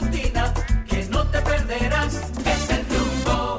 [0.00, 0.54] matutina
[0.88, 2.14] que no te perderás.
[2.44, 3.58] Es el rumbo,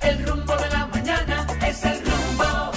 [0.00, 2.72] el rumbo de la mañana, es el rumbo.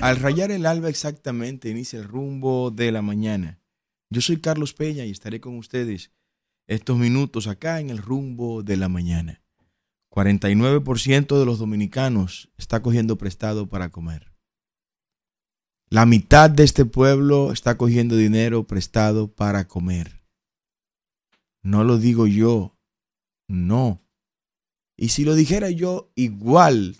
[0.00, 3.60] Al rayar el alba exactamente inicia el rumbo de la mañana.
[4.10, 6.12] Yo soy Carlos Peña y estaré con ustedes
[6.66, 9.42] estos minutos acá en el rumbo de la mañana.
[10.10, 14.32] 49% de los dominicanos está cogiendo prestado para comer.
[15.90, 20.23] La mitad de este pueblo está cogiendo dinero prestado para comer.
[21.64, 22.76] No lo digo yo,
[23.48, 24.02] no.
[24.98, 26.98] Y si lo dijera yo, igual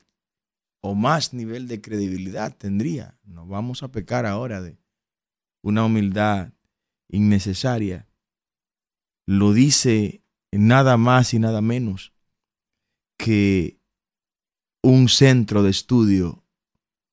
[0.80, 3.20] o más nivel de credibilidad tendría.
[3.24, 4.78] No vamos a pecar ahora de
[5.62, 6.54] una humildad
[7.10, 8.08] innecesaria.
[9.26, 12.14] Lo dice nada más y nada menos
[13.18, 13.78] que
[14.82, 16.42] un centro de estudio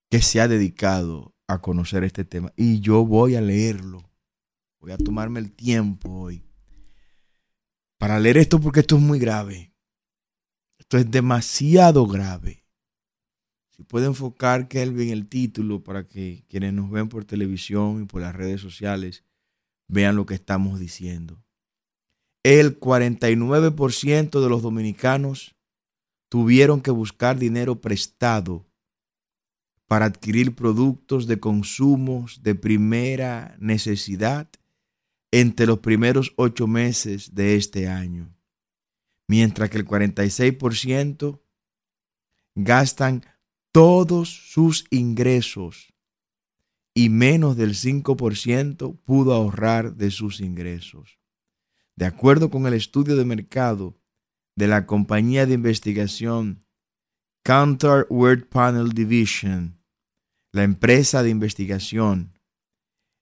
[0.10, 2.54] que se ha dedicado a conocer este tema.
[2.56, 4.10] Y yo voy a leerlo.
[4.80, 6.46] Voy a tomarme el tiempo hoy
[8.02, 9.76] para leer esto porque esto es muy grave.
[10.80, 12.66] Esto es demasiado grave.
[13.70, 18.22] Si puede enfocar Kelvin el título para que quienes nos ven por televisión y por
[18.22, 19.24] las redes sociales
[19.88, 21.44] vean lo que estamos diciendo.
[22.42, 25.56] El 49% de los dominicanos
[26.28, 28.66] tuvieron que buscar dinero prestado
[29.86, 34.50] para adquirir productos de consumos de primera necesidad
[35.32, 38.36] entre los primeros ocho meses de este año,
[39.28, 41.42] mientras que el 46%
[42.56, 43.26] gastan
[43.72, 45.94] todos sus ingresos
[46.94, 51.20] y menos del 5% pudo ahorrar de sus ingresos.
[51.96, 53.98] De acuerdo con el estudio de mercado
[54.56, 56.66] de la compañía de investigación
[57.44, 59.80] Counter Word Panel Division,
[60.52, 62.31] la empresa de investigación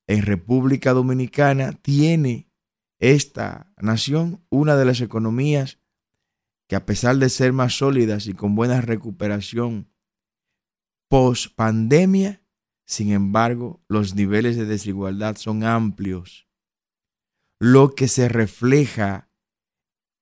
[0.09, 2.49] en República Dominicana tiene
[2.99, 5.77] esta nación una de las economías
[6.67, 9.93] que a pesar de ser más sólidas y con buena recuperación
[11.09, 12.41] post pandemia,
[12.87, 16.47] sin embargo, los niveles de desigualdad son amplios,
[17.59, 19.29] lo que se refleja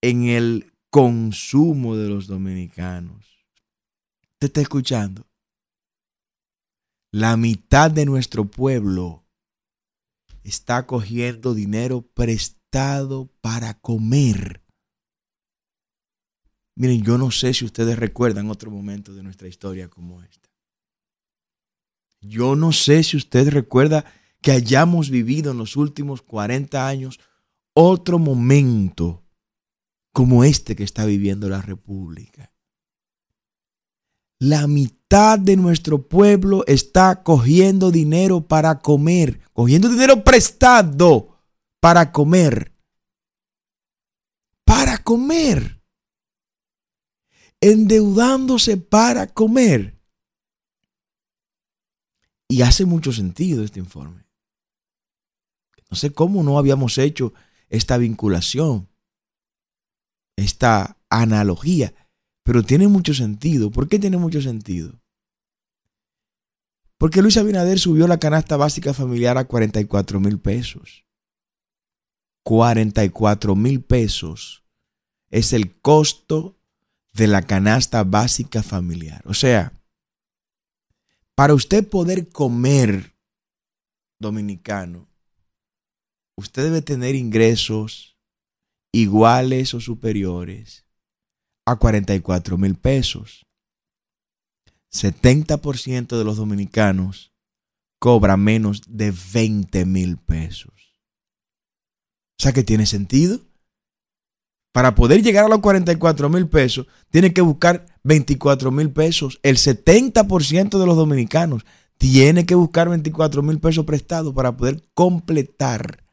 [0.01, 3.25] en el consumo de los dominicanos.
[4.37, 5.25] ¿Te está escuchando?
[7.09, 9.23] La mitad de nuestro pueblo
[10.47, 14.63] está cogiendo dinero prestado para comer.
[16.75, 20.49] Miren, yo no sé si ustedes recuerdan otro momento de nuestra historia como este.
[22.21, 24.05] Yo no sé si usted recuerda
[24.41, 27.19] que hayamos vivido en los últimos 40 años
[27.73, 29.25] otro momento
[30.13, 32.53] como este que está viviendo la República.
[34.39, 41.39] La mitad de nuestro pueblo está cogiendo dinero para comer, cogiendo dinero prestado
[41.79, 42.73] para comer.
[44.63, 45.81] Para comer.
[47.59, 49.97] Endeudándose para comer.
[52.47, 54.25] Y hace mucho sentido este informe.
[55.89, 57.33] No sé cómo no habíamos hecho
[57.69, 58.89] esta vinculación,
[60.35, 61.93] esta analogía,
[62.47, 63.71] pero tiene mucho sentido.
[63.71, 64.97] ¿Por qué tiene mucho sentido?
[66.97, 71.03] Porque Luis Abinader subió la canasta básica familiar a 44 mil pesos.
[72.43, 74.63] 44 mil pesos
[75.29, 76.57] es el costo
[77.11, 79.21] de la canasta básica familiar.
[79.25, 79.73] O sea,
[81.35, 83.13] para usted poder comer
[84.19, 85.09] dominicano,
[86.37, 88.17] usted debe tener ingresos
[88.93, 90.86] iguales o superiores
[91.67, 93.45] a 44 mil pesos.
[94.89, 97.33] 70% de los dominicanos
[97.99, 100.73] cobra menos de 20 mil pesos.
[102.39, 103.41] O sea que tiene sentido.
[104.71, 109.39] Para poder llegar a los 44 mil pesos, tiene que buscar 24 mil pesos.
[109.43, 111.65] El 70% de los dominicanos
[111.97, 116.05] tiene que buscar 24 mil pesos prestados para poder completar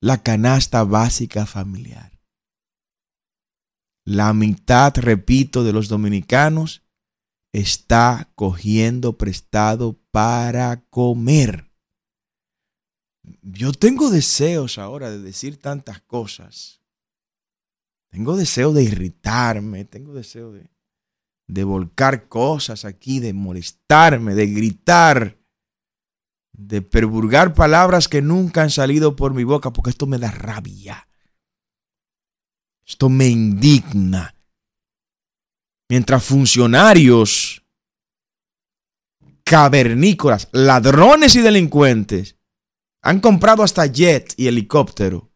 [0.00, 2.15] la canasta básica familiar.
[4.06, 6.84] La mitad, repito, de los dominicanos
[7.52, 11.72] está cogiendo prestado para comer.
[13.42, 16.80] Yo tengo deseos ahora de decir tantas cosas.
[18.12, 20.70] Tengo deseo de irritarme, tengo deseo de,
[21.48, 25.36] de volcar cosas aquí, de molestarme, de gritar,
[26.52, 31.05] de perburgar palabras que nunca han salido por mi boca, porque esto me da rabia.
[32.86, 34.34] Esto me indigna.
[35.88, 37.62] Mientras funcionarios
[39.44, 42.36] cavernícolas, ladrones y delincuentes
[43.02, 45.30] han comprado hasta jet y helicóptero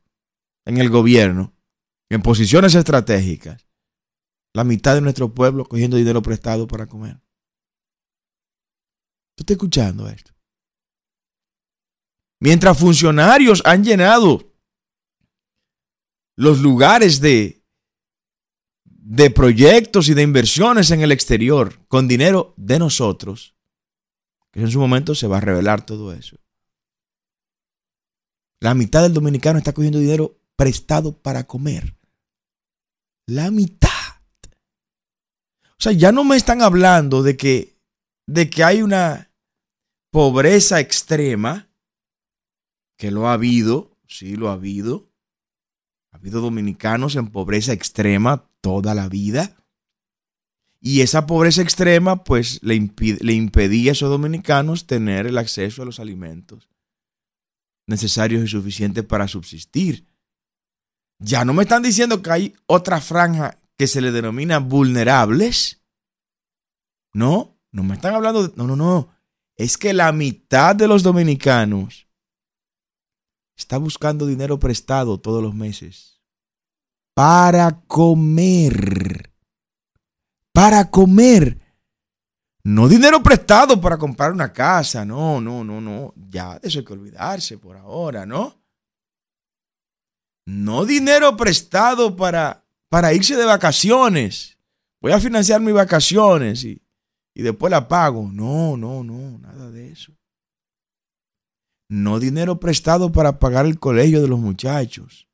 [0.64, 1.54] en el gobierno,
[2.08, 3.66] en posiciones estratégicas,
[4.52, 7.20] la mitad de nuestro pueblo cogiendo dinero prestado para comer.
[9.36, 10.32] ¿Tú estás escuchando esto?
[12.40, 14.49] Mientras funcionarios han llenado
[16.40, 17.62] los lugares de,
[18.84, 23.54] de proyectos y de inversiones en el exterior con dinero de nosotros,
[24.50, 26.38] que en su momento se va a revelar todo eso.
[28.58, 31.98] La mitad del dominicano está cogiendo dinero prestado para comer.
[33.26, 33.90] La mitad.
[35.72, 37.78] O sea, ya no me están hablando de que,
[38.26, 39.30] de que hay una
[40.10, 41.70] pobreza extrema,
[42.96, 45.09] que lo ha habido, sí lo ha habido.
[46.20, 49.56] Ha habido dominicanos en pobreza extrema toda la vida.
[50.78, 52.90] Y esa pobreza extrema, pues, le,
[53.20, 56.68] le impedía a esos dominicanos tener el acceso a los alimentos
[57.86, 60.06] necesarios y suficientes para subsistir.
[61.18, 65.82] Ya no me están diciendo que hay otra franja que se le denomina vulnerables.
[67.14, 68.54] No, no me están hablando de...
[68.56, 69.08] No, no, no.
[69.56, 72.06] Es que la mitad de los dominicanos
[73.56, 76.09] está buscando dinero prestado todos los meses
[77.14, 79.30] para comer.
[80.52, 81.60] Para comer.
[82.62, 86.12] No dinero prestado para comprar una casa, no, no, no, no.
[86.16, 88.60] Ya de eso hay que olvidarse por ahora, ¿no?
[90.46, 94.58] No dinero prestado para, para irse de vacaciones.
[95.00, 96.82] Voy a financiar mis vacaciones y,
[97.34, 98.28] y después la pago.
[98.30, 100.12] No, no, no, nada de eso.
[101.88, 105.29] No dinero prestado para pagar el colegio de los muchachos.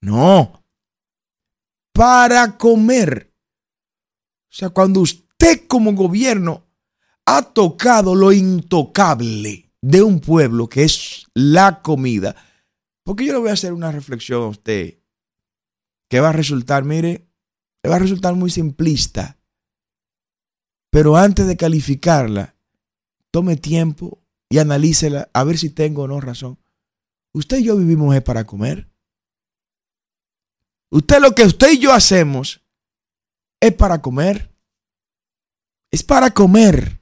[0.00, 0.64] No.
[1.92, 3.32] Para comer.
[4.50, 6.66] O sea, cuando usted como gobierno
[7.26, 12.36] ha tocado lo intocable de un pueblo que es la comida.
[13.04, 14.98] Porque yo le voy a hacer una reflexión a usted
[16.08, 17.28] que va a resultar, mire,
[17.82, 19.38] le va a resultar muy simplista.
[20.90, 22.56] Pero antes de calificarla,
[23.30, 26.58] tome tiempo y analícela a ver si tengo o no razón.
[27.32, 28.88] Usted y yo vivimos es para comer.
[30.90, 32.62] Usted lo que usted y yo hacemos
[33.60, 34.56] es para comer
[35.90, 37.00] es para comer.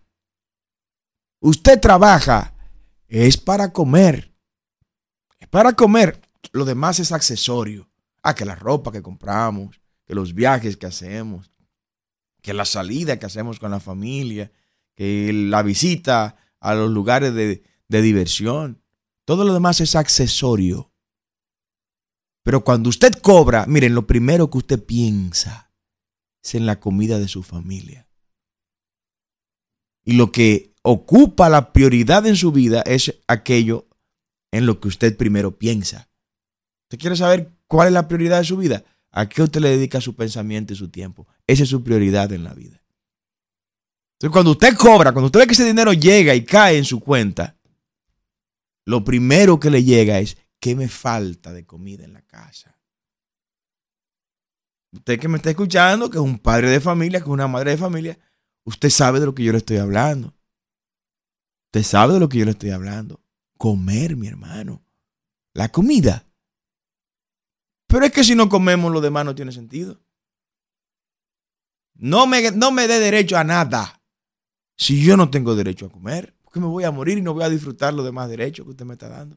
[1.41, 2.55] Usted trabaja,
[3.09, 4.33] es para comer.
[5.41, 6.21] Es para comer.
[6.53, 7.89] Lo demás es accesorio.
[8.23, 11.51] Ah, que la ropa que compramos, que los viajes que hacemos,
[12.41, 14.53] que la salida que hacemos con la familia,
[14.95, 18.81] que la visita a los lugares de, de diversión.
[19.25, 20.93] Todo lo demás es accesorio.
[22.45, 25.73] Pero cuando usted cobra, miren, lo primero que usted piensa
[26.43, 28.07] es en la comida de su familia.
[30.05, 33.89] Y lo que ocupa la prioridad en su vida es aquello
[34.53, 36.11] en lo que usted primero piensa.
[36.85, 38.85] ¿Usted quiere saber cuál es la prioridad de su vida?
[39.11, 41.27] ¿A qué usted le dedica su pensamiento y su tiempo?
[41.47, 42.85] Esa es su prioridad en la vida.
[44.17, 47.01] Entonces, cuando usted cobra, cuando usted ve que ese dinero llega y cae en su
[47.01, 47.57] cuenta,
[48.85, 52.81] lo primero que le llega es, ¿qué me falta de comida en la casa?
[54.93, 57.73] Usted que me está escuchando, que es un padre de familia, que es una madre
[57.73, 58.19] de familia,
[58.67, 60.35] Usted sabe de lo que yo le estoy hablando.
[61.67, 63.23] Usted sabe de lo que yo le estoy hablando.
[63.59, 64.83] Comer, mi hermano.
[65.53, 66.27] La comida.
[67.87, 70.01] Pero es que si no comemos, lo demás no tiene sentido.
[71.93, 74.03] No me, no me dé derecho a nada.
[74.79, 77.45] Si yo no tengo derecho a comer, porque me voy a morir y no voy
[77.45, 79.37] a disfrutar los demás derechos que usted me está dando.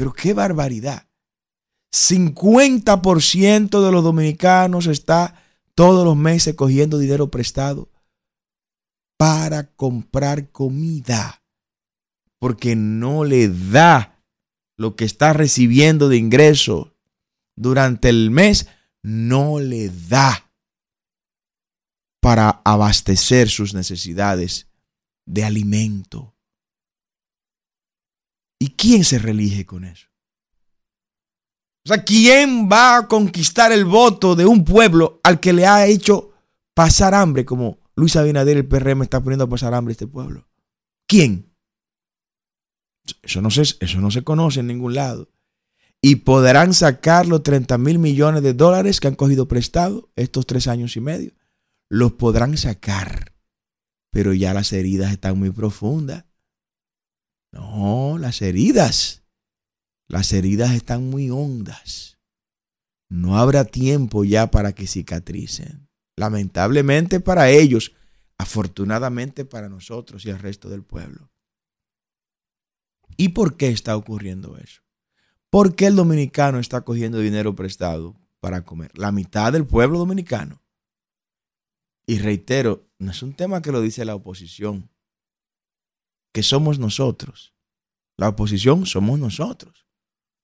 [0.00, 1.06] Pero qué barbaridad.
[1.92, 7.90] 50% de los dominicanos está todos los meses cogiendo dinero prestado
[9.18, 11.44] para comprar comida,
[12.38, 14.24] porque no le da
[14.78, 16.96] lo que está recibiendo de ingreso
[17.54, 18.68] durante el mes,
[19.02, 20.50] no le da
[22.22, 24.66] para abastecer sus necesidades
[25.26, 26.34] de alimento.
[28.62, 30.06] ¿Y quién se relige con eso?
[31.86, 35.86] O sea, ¿quién va a conquistar el voto de un pueblo al que le ha
[35.86, 36.32] hecho
[36.74, 40.46] pasar hambre como Luis Abinader, el PRM, está poniendo a pasar hambre a este pueblo?
[41.08, 41.54] ¿Quién?
[43.22, 45.30] Eso no se, eso no se conoce en ningún lado.
[46.02, 50.68] Y podrán sacar los 30 mil millones de dólares que han cogido prestado estos tres
[50.68, 51.32] años y medio.
[51.88, 53.32] Los podrán sacar.
[54.10, 56.26] Pero ya las heridas están muy profundas.
[57.52, 59.20] No, las heridas
[60.10, 62.18] las heridas están muy hondas.
[63.08, 65.88] No habrá tiempo ya para que cicatricen.
[66.16, 67.92] Lamentablemente para ellos,
[68.36, 71.30] afortunadamente para nosotros y el resto del pueblo.
[73.16, 74.82] ¿Y por qué está ocurriendo eso?
[75.48, 78.90] ¿Por qué el dominicano está cogiendo dinero prestado para comer?
[78.98, 80.60] La mitad del pueblo dominicano.
[82.04, 84.90] Y reitero, no es un tema que lo dice la oposición,
[86.32, 87.54] que somos nosotros.
[88.16, 89.86] La oposición somos nosotros.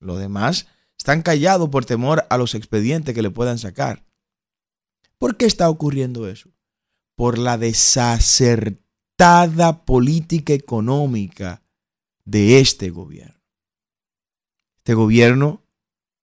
[0.00, 0.66] Los demás
[0.98, 4.06] están callados por temor a los expedientes que le puedan sacar.
[5.18, 6.50] ¿Por qué está ocurriendo eso?
[7.14, 11.62] Por la desacertada política económica
[12.24, 13.40] de este gobierno.
[14.78, 15.62] Este gobierno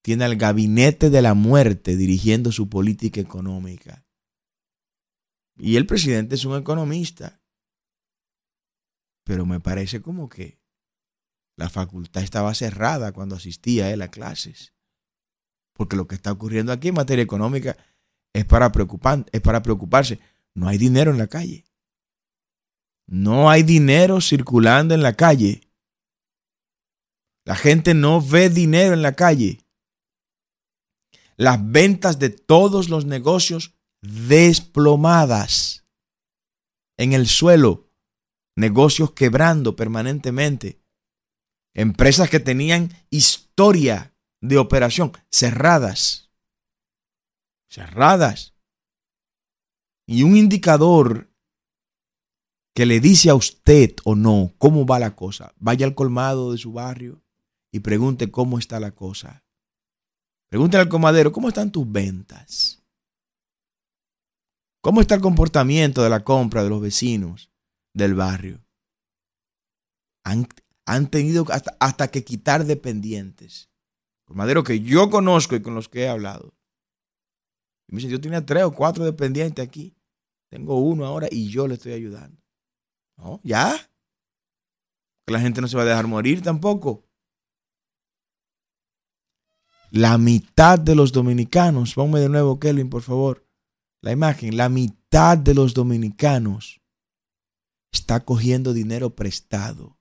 [0.02, 4.06] tiene al gabinete de la muerte dirigiendo su política económica.
[5.56, 7.43] Y el presidente es un economista.
[9.24, 10.60] Pero me parece como que
[11.56, 14.74] la facultad estaba cerrada cuando asistía él a clases.
[15.74, 17.78] Porque lo que está ocurriendo aquí en materia económica
[18.34, 18.72] es para,
[19.32, 20.20] es para preocuparse.
[20.56, 21.66] No hay dinero en la calle.
[23.08, 25.62] No hay dinero circulando en la calle.
[27.46, 29.66] La gente no ve dinero en la calle.
[31.36, 35.86] Las ventas de todos los negocios desplomadas
[36.98, 37.83] en el suelo.
[38.56, 40.80] Negocios quebrando permanentemente.
[41.74, 46.32] Empresas que tenían historia de operación cerradas.
[47.70, 48.54] Cerradas.
[50.08, 51.32] Y un indicador
[52.76, 55.54] que le dice a usted o no cómo va la cosa.
[55.58, 57.24] Vaya al colmado de su barrio
[57.72, 59.44] y pregunte cómo está la cosa.
[60.50, 62.84] Pregúntale al comadero, ¿cómo están tus ventas?
[64.82, 67.53] ¿Cómo está el comportamiento de la compra de los vecinos
[67.94, 68.64] del barrio?
[70.24, 70.48] Han,
[70.86, 73.70] han tenido hasta, hasta, que quitar dependientes.
[74.26, 76.54] Comadero que yo conozco y con los que he hablado.
[77.90, 79.96] Yo tenía tres o cuatro dependientes aquí.
[80.50, 82.42] Tengo uno ahora y yo le estoy ayudando.
[83.18, 83.76] No, ya.
[85.26, 87.06] Que la gente no se va a dejar morir tampoco.
[89.92, 93.48] La mitad de los dominicanos, ponme de nuevo, Kelvin, por favor,
[94.02, 96.83] la imagen, la mitad de los dominicanos
[97.94, 99.98] está cogiendo dinero prestado.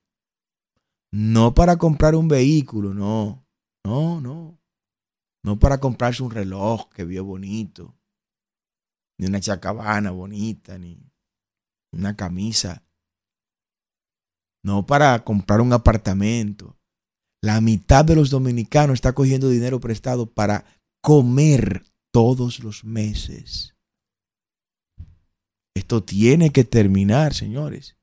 [1.12, 3.46] No para comprar un vehículo, no,
[3.84, 4.58] no, no.
[5.44, 7.96] No para comprarse un reloj que vio bonito,
[9.18, 10.98] ni una chacabana bonita, ni
[11.92, 12.84] una camisa.
[14.64, 16.78] No para comprar un apartamento.
[17.42, 20.64] La mitad de los dominicanos está cogiendo dinero prestado para
[21.02, 23.74] comer todos los meses.
[25.74, 27.96] Esto tiene que terminar, señores.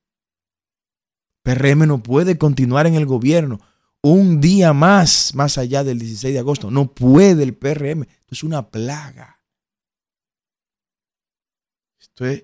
[1.43, 3.59] PRM no puede continuar en el gobierno
[4.01, 6.71] un día más, más allá del 16 de agosto.
[6.71, 8.03] No puede el PRM.
[8.03, 9.41] Esto es una plaga.
[11.99, 12.43] Esto es,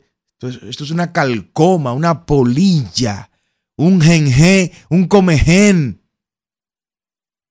[0.64, 3.30] esto es, una calcoma, una polilla,
[3.76, 6.06] un genje, un comején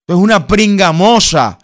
[0.07, 1.59] es una pringamosa.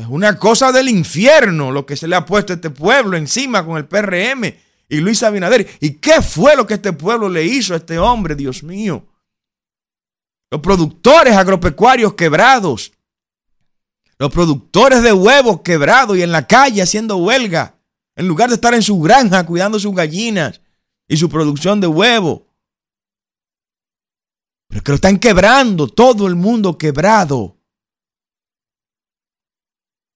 [0.00, 3.66] Es una cosa del infierno lo que se le ha puesto a este pueblo encima
[3.66, 4.44] con el PRM
[4.88, 5.68] y Luis Abinader.
[5.78, 9.06] ¿Y qué fue lo que este pueblo le hizo a este hombre, Dios mío?
[10.50, 12.92] Los productores agropecuarios quebrados.
[14.18, 17.78] Los productores de huevos quebrados y en la calle haciendo huelga.
[18.16, 20.62] En lugar de estar en su granja cuidando sus gallinas
[21.08, 22.40] y su producción de huevos.
[24.68, 27.59] Pero que lo están quebrando, todo el mundo quebrado.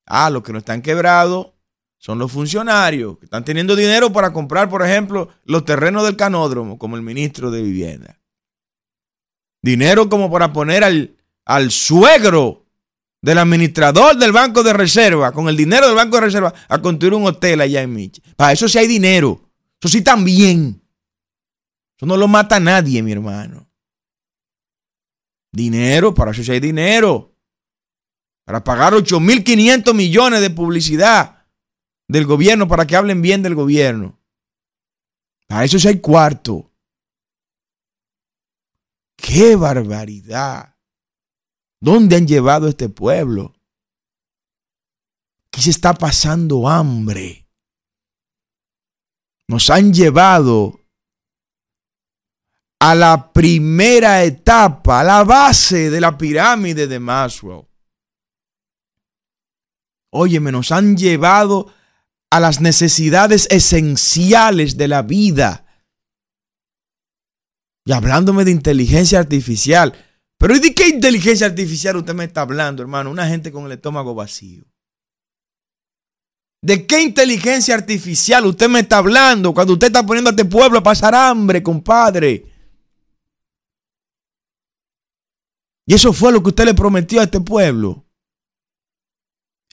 [0.06, 1.48] Ah, los que no están quebrados
[1.98, 6.78] son los funcionarios que están teniendo dinero para comprar, por ejemplo, los terrenos del canódromo,
[6.78, 8.20] como el ministro de Vivienda.
[9.62, 12.66] Dinero como para poner al, al suegro
[13.22, 17.14] del administrador del Banco de Reserva, con el dinero del Banco de Reserva, a construir
[17.14, 18.20] un hotel allá en Michi.
[18.36, 19.40] Para eso sí hay dinero.
[19.80, 20.82] Eso sí también.
[21.96, 23.66] Eso no lo mata nadie, mi hermano.
[25.50, 27.33] Dinero, para eso sí hay dinero.
[28.44, 31.46] Para pagar 8.500 millones de publicidad
[32.08, 34.18] del gobierno para que hablen bien del gobierno.
[35.46, 36.70] Para eso sí hay cuarto.
[39.16, 40.76] ¡Qué barbaridad!
[41.80, 43.54] ¿Dónde han llevado a este pueblo?
[45.48, 47.46] Aquí se está pasando hambre.
[49.46, 50.80] Nos han llevado
[52.80, 57.68] a la primera etapa, a la base de la pirámide de Maslow.
[60.16, 61.74] Óyeme, nos han llevado
[62.30, 65.66] a las necesidades esenciales de la vida.
[67.84, 69.92] Y hablándome de inteligencia artificial.
[70.38, 73.10] Pero ¿y de qué inteligencia artificial usted me está hablando, hermano?
[73.10, 74.64] Una gente con el estómago vacío.
[76.62, 80.78] ¿De qué inteligencia artificial usted me está hablando cuando usted está poniendo a este pueblo
[80.78, 82.46] a pasar hambre, compadre?
[85.86, 88.03] Y eso fue lo que usted le prometió a este pueblo.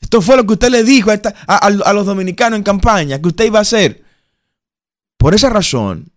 [0.01, 1.11] Esto fue lo que usted le dijo
[1.47, 4.03] a, los dominicanos en campaña que usted iba a hacer.
[5.17, 6.11] Por esa razón,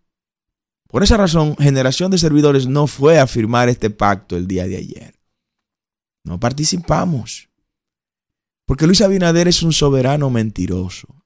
[0.88, 4.76] por esa razón, Generación de Servidores no fue a firmar este pacto el día de
[4.76, 5.20] ayer.
[6.24, 7.50] No participamos.
[8.66, 11.22] Porque Luis Abinader es un soberano mentiroso.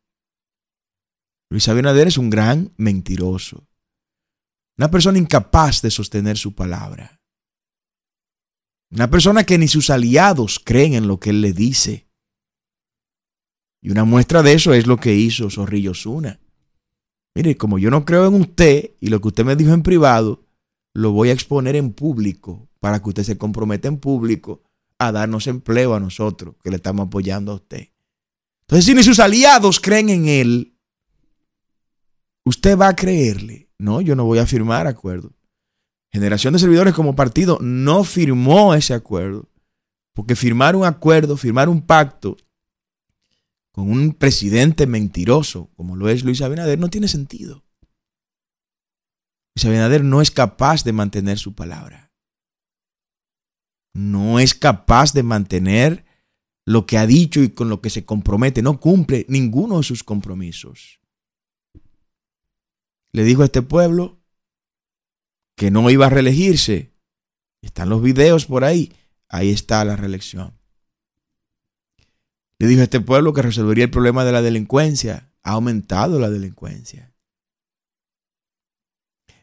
[1.51, 3.69] Luis Abinader es un gran mentiroso.
[4.77, 7.21] Una persona incapaz de sostener su palabra.
[8.91, 12.08] Una persona que ni sus aliados creen en lo que él le dice.
[13.81, 16.41] Y una muestra de eso es lo que hizo Zorrillo Zuna.
[17.35, 20.45] Mire, como yo no creo en usted y lo que usted me dijo en privado,
[20.95, 24.63] lo voy a exponer en público para que usted se comprometa en público
[24.99, 27.89] a darnos empleo a nosotros que le estamos apoyando a usted.
[28.63, 30.75] Entonces, si ni sus aliados creen en él,
[32.45, 33.71] usted va a creerle.
[33.79, 35.33] No, yo no voy a firmar acuerdo.
[36.11, 39.49] Generación de Servidores como partido no firmó ese acuerdo.
[40.15, 42.37] Porque firmar un acuerdo, firmar un pacto
[43.79, 47.65] con un presidente mentiroso como lo es Luis Abinader no tiene sentido.
[49.55, 52.13] Luis Abinader no es capaz de mantener su palabra.
[53.95, 56.05] No es capaz de mantener
[56.67, 58.63] lo que ha dicho y con lo que se compromete.
[58.63, 60.99] No cumple ninguno de sus compromisos.
[63.13, 64.25] Le dijo a este pueblo
[65.55, 66.97] que no iba a reelegirse.
[67.63, 68.93] Están los videos por ahí.
[69.29, 70.58] Ahí está la reelección.
[72.59, 75.33] Le dijo a este pueblo que resolvería el problema de la delincuencia.
[75.43, 77.15] Ha aumentado la delincuencia.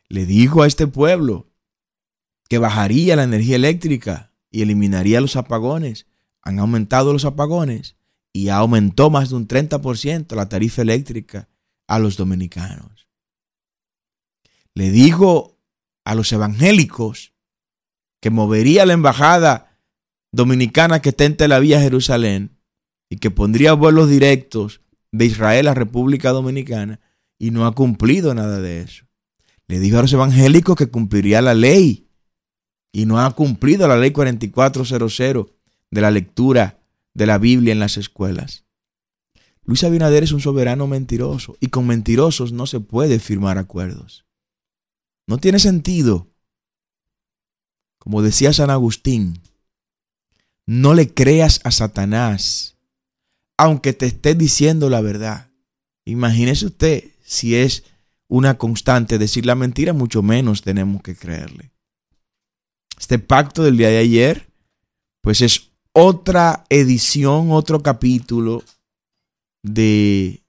[0.09, 1.51] Le dijo a este pueblo
[2.49, 6.07] que bajaría la energía eléctrica y eliminaría los apagones.
[6.41, 7.95] Han aumentado los apagones
[8.33, 11.47] y aumentó más de un 30% la tarifa eléctrica
[11.87, 13.07] a los dominicanos.
[14.73, 15.57] Le dijo
[16.03, 17.33] a los evangélicos
[18.19, 19.79] que movería la embajada
[20.31, 22.54] dominicana que está en Tel Aviv, Jerusalén,
[23.09, 26.99] y que pondría vuelos directos de Israel a República Dominicana
[27.37, 29.05] y no ha cumplido nada de eso.
[29.67, 32.07] Le dijo a los evangélicos que cumpliría la ley
[32.91, 35.47] y no ha cumplido la ley 4400
[35.91, 36.79] de la lectura
[37.13, 38.65] de la Biblia en las escuelas.
[39.63, 44.25] Luis Abinader es un soberano mentiroso y con mentirosos no se puede firmar acuerdos.
[45.27, 46.27] No tiene sentido.
[47.97, 49.41] Como decía San Agustín,
[50.67, 52.74] no le creas a Satanás
[53.57, 55.49] aunque te esté diciendo la verdad.
[56.05, 57.83] Imagínese usted si es
[58.27, 61.71] una constante decir la mentira, mucho menos tenemos que creerle.
[62.97, 64.49] Este pacto del día de ayer,
[65.21, 68.63] pues es otra edición, otro capítulo
[69.63, 70.43] de,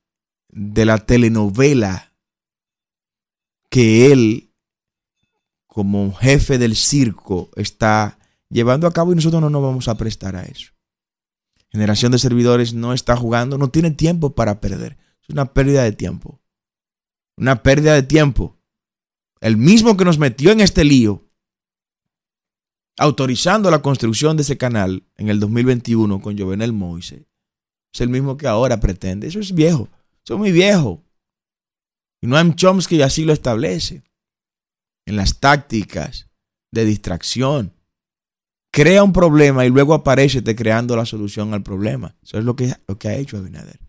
[0.48, 2.12] de la telenovela
[3.70, 4.52] que él,
[5.66, 10.36] como jefe del circo, está llevando a cabo y nosotros no nos vamos a prestar
[10.36, 10.75] a eso
[11.76, 14.96] generación de servidores no está jugando, no tiene tiempo para perder.
[15.22, 16.40] Es una pérdida de tiempo.
[17.36, 18.58] Una pérdida de tiempo.
[19.40, 21.28] El mismo que nos metió en este lío,
[22.96, 27.26] autorizando la construcción de ese canal en el 2021 con Jovenel Moise,
[27.92, 29.26] es el mismo que ahora pretende.
[29.26, 29.90] Eso es viejo.
[30.24, 31.04] Eso es muy viejo.
[32.22, 34.02] Y Noam Chomsky así lo establece.
[35.04, 36.30] En las tácticas
[36.72, 37.75] de distracción,
[38.76, 42.14] crea un problema y luego aparece creando la solución al problema.
[42.22, 43.80] Eso es lo que, lo que ha hecho Abinader.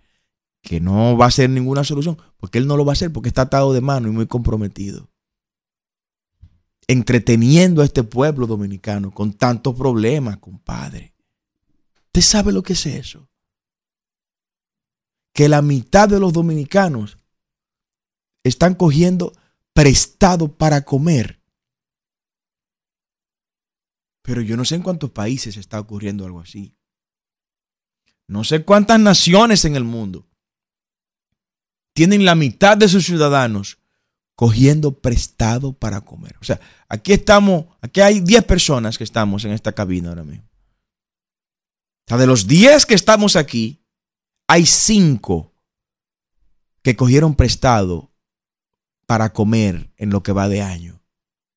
[0.61, 3.27] Que no va a ser ninguna solución, porque él no lo va a hacer, porque
[3.27, 5.09] está atado de mano y muy comprometido.
[6.87, 11.13] Entreteniendo a este pueblo dominicano con tantos problemas, compadre.
[12.05, 13.27] ¿Usted sabe lo que es eso?
[15.33, 17.17] Que la mitad de los dominicanos
[18.41, 19.33] están cogiendo
[19.73, 21.36] prestado para comer
[24.27, 26.75] pero yo no sé en cuántos países está ocurriendo algo así.
[28.27, 30.27] No sé cuántas naciones en el mundo
[31.93, 33.77] tienen la mitad de sus ciudadanos
[34.35, 36.35] cogiendo prestado para comer.
[36.41, 36.59] O sea,
[36.89, 40.43] aquí estamos, aquí hay 10 personas que estamos en esta cabina ahora mismo.
[40.43, 43.81] O sea, de los 10 que estamos aquí,
[44.45, 45.53] hay 5
[46.81, 48.11] que cogieron prestado
[49.05, 51.01] para comer en lo que va de año,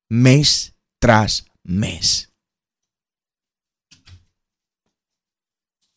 [0.07, 2.30] mes tras mes.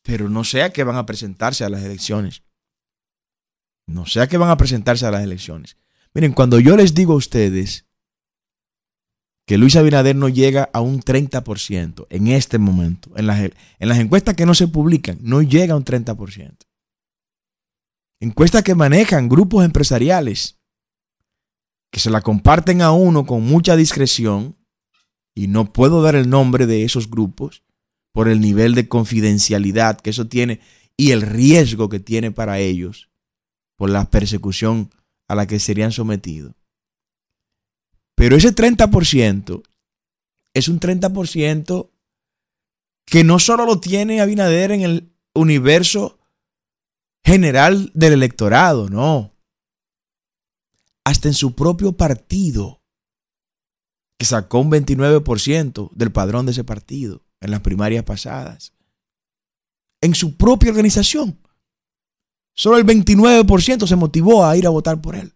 [0.04, 2.42] Pero no sé a qué van a presentarse a las elecciones.
[3.86, 5.76] No sé a qué van a presentarse a las elecciones.
[6.12, 7.86] Miren, cuando yo les digo a ustedes
[9.46, 13.98] que Luis Abinader no llega a un 30% en este momento, en las, en las
[13.98, 16.56] encuestas que no se publican, no llega a un 30%.
[18.20, 20.58] Encuestas que manejan grupos empresariales,
[21.90, 24.56] que se la comparten a uno con mucha discreción,
[25.34, 27.63] y no puedo dar el nombre de esos grupos
[28.14, 30.60] por el nivel de confidencialidad que eso tiene
[30.96, 33.10] y el riesgo que tiene para ellos
[33.76, 34.90] por la persecución
[35.28, 36.54] a la que serían sometidos.
[38.14, 39.64] Pero ese 30%
[40.54, 41.90] es un 30%
[43.04, 46.20] que no solo lo tiene Abinader en el universo
[47.24, 49.34] general del electorado, no.
[51.04, 52.80] Hasta en su propio partido,
[54.16, 58.72] que sacó un 29% del padrón de ese partido en las primarias pasadas.
[60.00, 61.40] En su propia organización,
[62.54, 65.34] solo el 29% se motivó a ir a votar por él.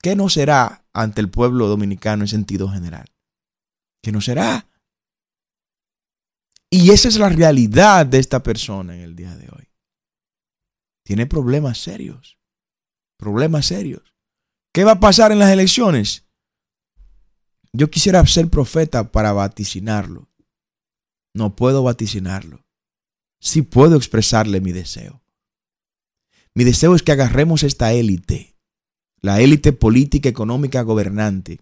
[0.00, 3.06] ¿Qué no será ante el pueblo dominicano en sentido general?
[4.02, 4.68] ¿Qué no será?
[6.70, 9.68] Y esa es la realidad de esta persona en el día de hoy.
[11.04, 12.38] Tiene problemas serios.
[13.18, 14.14] Problemas serios.
[14.72, 16.27] ¿Qué va a pasar en las elecciones?
[17.72, 20.28] Yo quisiera ser profeta para vaticinarlo.
[21.34, 22.64] No puedo vaticinarlo.
[23.40, 25.22] Sí puedo expresarle mi deseo.
[26.54, 28.56] Mi deseo es que agarremos esta élite,
[29.20, 31.60] la élite política, económica, gobernante,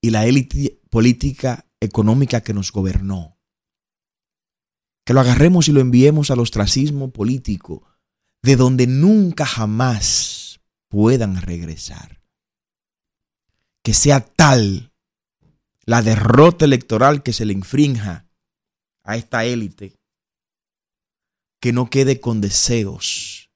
[0.00, 3.38] y la élite política, económica que nos gobernó
[5.08, 7.82] que lo agarremos y lo enviemos al ostracismo político,
[8.42, 12.17] de donde nunca jamás puedan regresar.
[13.88, 14.92] Que sea tal
[15.86, 18.28] la derrota electoral que se le infrinja
[19.02, 19.96] a esta élite,
[21.58, 23.50] que no quede con deseos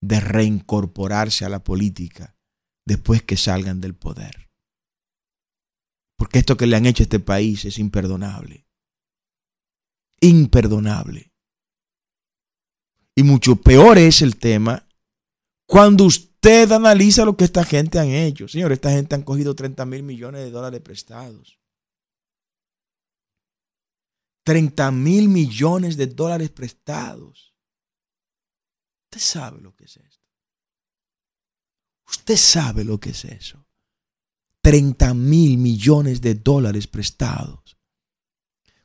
[0.00, 2.36] de reincorporarse a la política
[2.86, 4.48] después que salgan del poder.
[6.16, 8.68] Porque esto que le han hecho a este país es imperdonable
[10.20, 11.32] imperdonable.
[13.16, 14.86] Y mucho peor es el tema
[15.66, 18.48] cuando usted analiza lo que esta gente han hecho.
[18.48, 21.58] Señor, esta gente han cogido 30 mil millones de dólares prestados.
[24.44, 27.54] 30 mil millones de dólares prestados.
[29.04, 30.26] Usted sabe lo que es esto.
[32.08, 33.66] Usted sabe lo que es eso.
[34.62, 37.78] 30 mil millones de dólares prestados.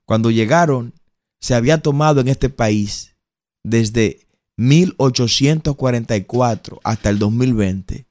[0.05, 0.93] Cuando llegaron
[1.39, 3.15] se había tomado en este país
[3.63, 8.07] desde 1844 hasta el 2020,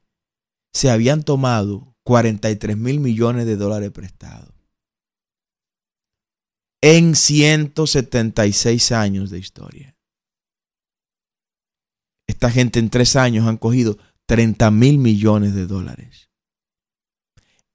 [0.73, 4.53] se habían tomado 43 mil millones de dólares prestados.
[6.81, 9.95] En 176 años de historia.
[12.27, 16.29] Esta gente en tres años han cogido 30 mil millones de dólares.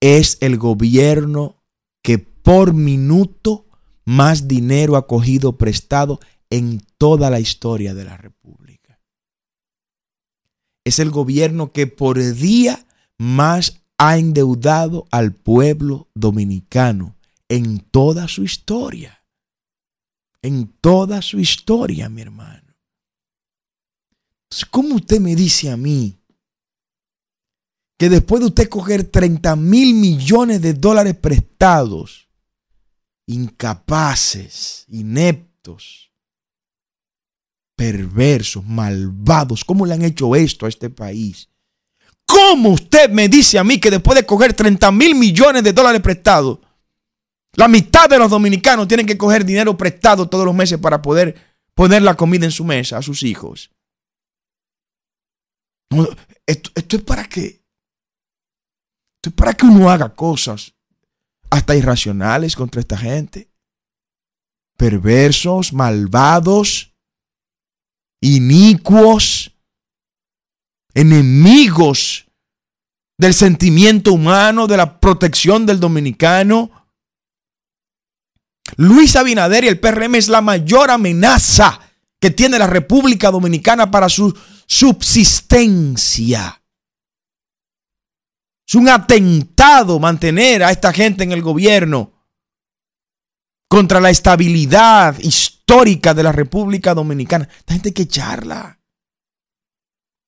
[0.00, 1.62] Es el gobierno
[2.02, 3.66] que por minuto
[4.04, 8.59] más dinero ha cogido prestado en toda la historia de la República.
[10.84, 12.86] Es el gobierno que por día
[13.18, 17.16] más ha endeudado al pueblo dominicano
[17.48, 19.22] en toda su historia.
[20.42, 22.70] En toda su historia, mi hermano.
[24.70, 26.18] ¿cómo usted me dice a mí
[27.98, 32.28] que después de usted coger 30 mil millones de dólares prestados,
[33.26, 36.09] incapaces, ineptos,
[37.80, 39.64] perversos, malvados.
[39.64, 41.48] ¿Cómo le han hecho esto a este país?
[42.26, 46.02] ¿Cómo usted me dice a mí que después de coger 30 mil millones de dólares
[46.02, 46.58] prestados,
[47.54, 51.34] la mitad de los dominicanos tienen que coger dinero prestado todos los meses para poder
[51.72, 53.70] poner la comida en su mesa a sus hijos?
[56.44, 60.74] Esto, es para que esto es para que uno haga cosas
[61.48, 63.50] hasta irracionales contra esta gente.
[64.76, 66.89] Perversos, malvados,
[68.20, 69.52] inicuos,
[70.94, 72.26] enemigos
[73.18, 76.70] del sentimiento humano, de la protección del dominicano.
[78.76, 81.80] Luis Abinader y el PRM es la mayor amenaza
[82.20, 86.62] que tiene la República Dominicana para su subsistencia.
[88.66, 92.19] Es un atentado mantener a esta gente en el gobierno
[93.70, 97.48] contra la estabilidad histórica de la República Dominicana.
[97.56, 98.80] Esta gente hay que echarla.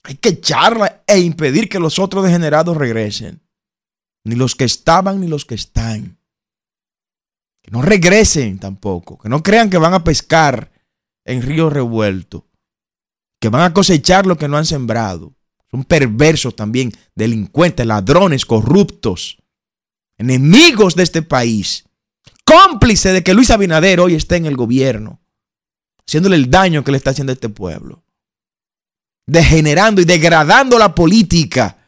[0.04, 3.42] Hay que echarla e impedir que los otros degenerados regresen.
[4.24, 6.18] Ni los que estaban ni los que están.
[7.62, 9.18] Que no regresen tampoco.
[9.18, 10.70] Que no crean que van a pescar
[11.24, 12.46] en río revuelto.
[13.40, 15.34] Que van a cosechar lo que no han sembrado.
[15.68, 19.38] Son perversos también, delincuentes, ladrones, corruptos,
[20.16, 21.88] enemigos de este país,
[22.44, 25.20] cómplice de que Luis Abinader hoy esté en el gobierno,
[26.06, 28.04] haciéndole el daño que le está haciendo a este pueblo,
[29.26, 31.78] degenerando y degradando la política,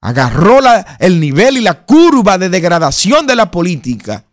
[0.00, 0.58] agarró
[0.98, 4.26] el nivel y la curva de degradación de la política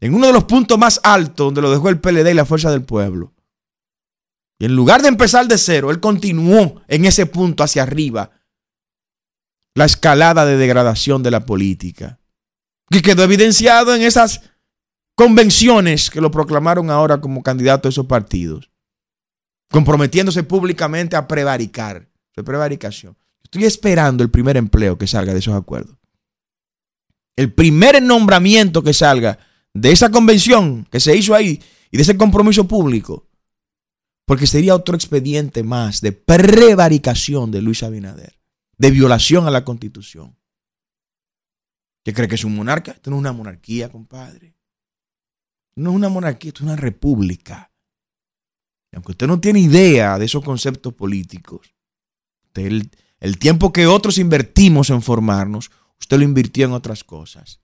[0.00, 2.70] en uno de los puntos más altos donde lo dejó el PLD y la Fuerza
[2.70, 3.32] del Pueblo.
[4.58, 8.30] Y en lugar de empezar de cero, él continuó en ese punto hacia arriba
[9.74, 12.18] la escalada de degradación de la política,
[12.90, 14.42] que quedó evidenciado en esas
[15.14, 18.70] convenciones que lo proclamaron ahora como candidato a esos partidos,
[19.70, 22.08] comprometiéndose públicamente a prevaricar.
[22.34, 23.16] prevaricación.
[23.42, 25.96] Estoy esperando el primer empleo que salga de esos acuerdos.
[27.36, 29.38] El primer nombramiento que salga
[29.74, 33.28] de esa convención que se hizo ahí y de ese compromiso público.
[34.24, 38.38] Porque sería otro expediente más de prevaricación de Luis Abinader,
[38.78, 40.36] de violación a la constitución.
[42.04, 42.92] ¿Qué cree que es un monarca?
[42.92, 44.56] Esto no es una monarquía, compadre.
[45.76, 47.72] No es una monarquía, esto es una república.
[48.92, 51.74] Y aunque usted no tiene idea de esos conceptos políticos,
[52.54, 57.62] el tiempo que otros invertimos en formarnos, usted lo invirtió en otras cosas.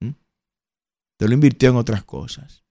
[0.00, 0.08] ¿Mm?
[0.08, 2.64] Usted lo invirtió en otras cosas.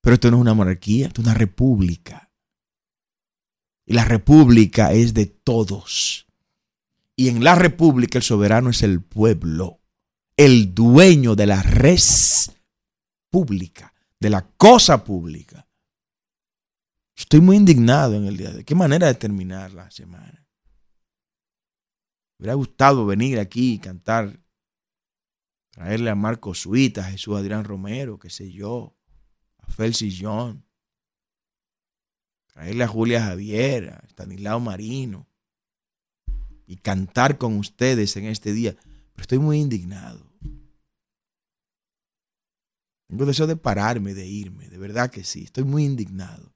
[0.00, 2.32] Pero esto no es una monarquía, esto es una república.
[3.86, 6.26] Y la república es de todos.
[7.16, 9.80] Y en la república el soberano es el pueblo,
[10.36, 12.52] el dueño de la res
[13.30, 15.68] pública, de la cosa pública.
[17.14, 18.64] Estoy muy indignado en el día de hoy.
[18.64, 20.46] ¿Qué manera de terminar la semana?
[22.38, 24.40] Me hubiera gustado venir aquí y cantar,
[25.70, 28.96] traerle a Marco Suita, a Jesús Adrián Romero, qué sé yo,
[29.58, 30.66] a Felsi John,
[32.46, 35.31] traerle a Julia Javier, a Stanislao Marino
[36.66, 38.76] y cantar con ustedes en este día.
[39.14, 40.26] Pero estoy muy indignado.
[43.08, 46.54] Tengo deseo de pararme, de irme, de verdad que sí, estoy muy indignado.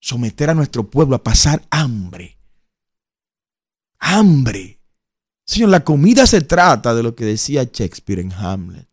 [0.00, 2.38] Someter a nuestro pueblo a pasar hambre
[3.98, 4.80] hambre.
[5.44, 8.88] Señor, la comida se trata de lo que decía Shakespeare en Hamlet.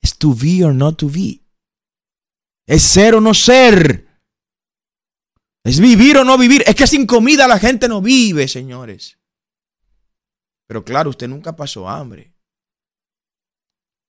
[0.00, 1.40] Es to be or not to be.
[2.66, 4.03] Es ser o no ser.
[5.64, 6.62] Es vivir o no vivir.
[6.66, 9.18] Es que sin comida la gente no vive, señores.
[10.66, 12.34] Pero claro, usted nunca pasó hambre.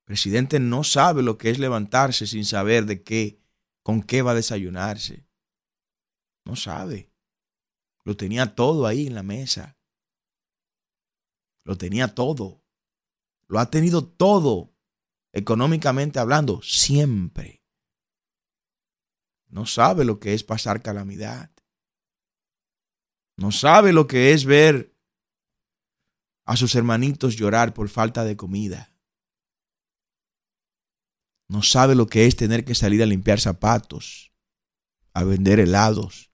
[0.01, 3.41] El presidente no sabe lo que es levantarse sin saber de qué,
[3.81, 5.25] con qué va a desayunarse.
[6.45, 7.11] No sabe.
[8.03, 9.77] Lo tenía todo ahí en la mesa.
[11.63, 12.63] Lo tenía todo.
[13.47, 14.75] Lo ha tenido todo,
[15.33, 17.64] económicamente hablando, siempre.
[19.47, 21.51] No sabe lo que es pasar calamidad.
[23.37, 24.95] No sabe lo que es ver
[26.45, 28.91] a sus hermanitos llorar por falta de comida.
[31.47, 34.31] No sabe lo que es tener que salir a limpiar zapatos,
[35.13, 36.31] a vender helados,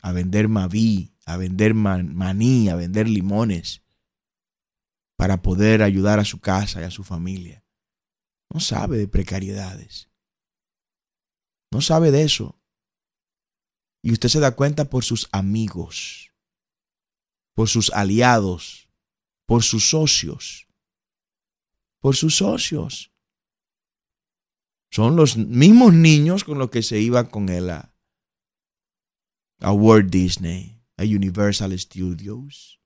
[0.00, 3.82] a vender maví, a vender maní, a vender limones
[5.16, 7.64] para poder ayudar a su casa y a su familia.
[8.52, 10.11] No sabe de precariedades.
[11.72, 12.60] No sabe de eso.
[14.02, 16.30] Y usted se da cuenta por sus amigos,
[17.54, 18.90] por sus aliados,
[19.46, 20.68] por sus socios,
[21.98, 23.10] por sus socios.
[24.90, 27.96] Son los mismos niños con los que se iba con él a,
[29.60, 32.82] a Walt Disney, a Universal Studios,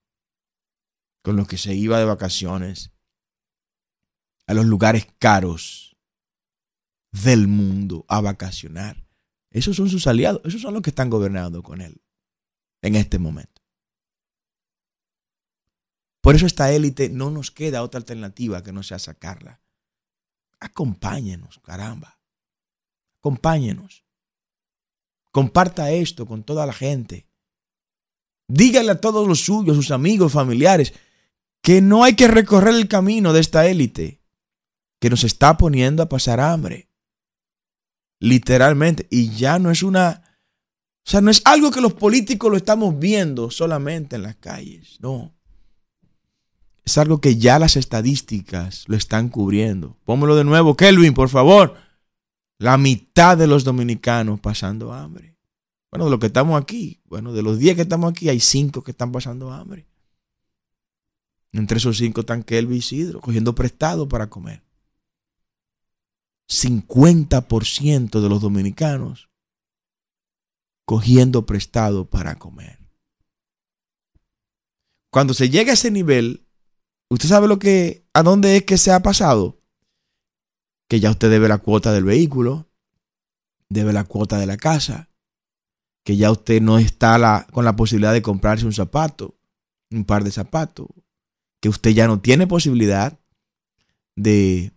[1.23, 2.93] con los que se iba de vacaciones
[4.47, 5.96] a los lugares caros
[7.23, 9.07] del mundo a vacacionar.
[9.51, 12.03] Esos son sus aliados, esos son los que están gobernando con él
[12.83, 13.63] en este momento.
[16.21, 19.61] Por eso esta élite no nos queda otra alternativa que no sea sacarla.
[20.59, 22.19] Acompáñenos, caramba.
[23.19, 24.05] Acompáñenos.
[25.31, 27.29] Comparta esto con toda la gente.
[28.49, 30.93] Dígale a todos los suyos, sus amigos, familiares,
[31.63, 34.21] que no hay que recorrer el camino de esta élite
[34.99, 36.91] que nos está poniendo a pasar hambre.
[38.19, 39.07] Literalmente.
[39.11, 40.23] Y ya no es una...
[41.07, 44.99] O sea, no es algo que los políticos lo estamos viendo solamente en las calles.
[45.01, 45.37] No.
[46.85, 49.97] Es algo que ya las estadísticas lo están cubriendo.
[50.05, 51.77] Póngalo de nuevo, Kelvin, por favor.
[52.59, 55.37] La mitad de los dominicanos pasando hambre.
[55.91, 58.83] Bueno, de los que estamos aquí, bueno, de los 10 que estamos aquí, hay 5
[58.83, 59.87] que están pasando hambre.
[61.53, 64.66] Entre esos 5 están Kelvin y Isidro, cogiendo prestado para comer.
[66.49, 69.31] 50% de los dominicanos
[70.85, 72.79] cogiendo prestado para comer.
[75.11, 76.47] Cuando se llega a ese nivel,
[77.11, 79.57] ¿usted sabe lo que, a dónde es que se ha pasado?
[80.89, 82.69] que ya usted debe la cuota del vehículo,
[83.69, 85.11] debe la cuota de la casa,
[86.05, 89.37] que ya usted no está con la posibilidad de comprarse un zapato,
[89.91, 90.89] un par de zapatos,
[91.61, 93.19] que usted ya no tiene posibilidad
[94.15, 94.73] de,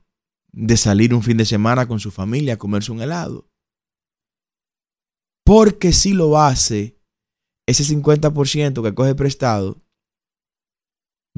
[0.52, 3.50] de salir un fin de semana con su familia a comerse un helado.
[5.46, 7.00] Porque si lo hace,
[7.68, 9.82] ese 50% que coge prestado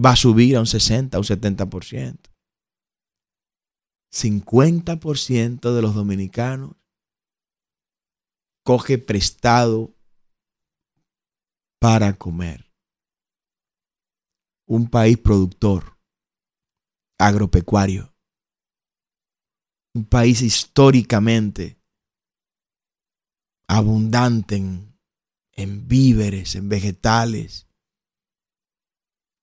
[0.03, 2.31] va a subir a un 60, un 70%.
[4.13, 6.75] 50% de los dominicanos
[8.63, 9.95] coge prestado
[11.79, 12.71] para comer.
[14.67, 15.97] Un país productor,
[17.17, 18.10] agropecuario.
[19.93, 21.77] Un país históricamente
[23.67, 24.97] abundante en,
[25.53, 27.67] en víveres, en vegetales,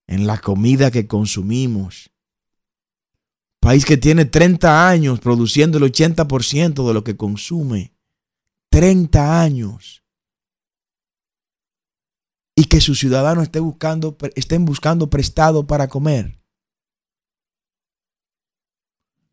[0.07, 2.11] en la comida que consumimos.
[3.61, 7.95] País que tiene 30 años produciendo el 80% de lo que consume.
[8.71, 10.03] 30 años.
[12.55, 16.38] Y que sus ciudadanos estén buscando, estén buscando prestado para comer.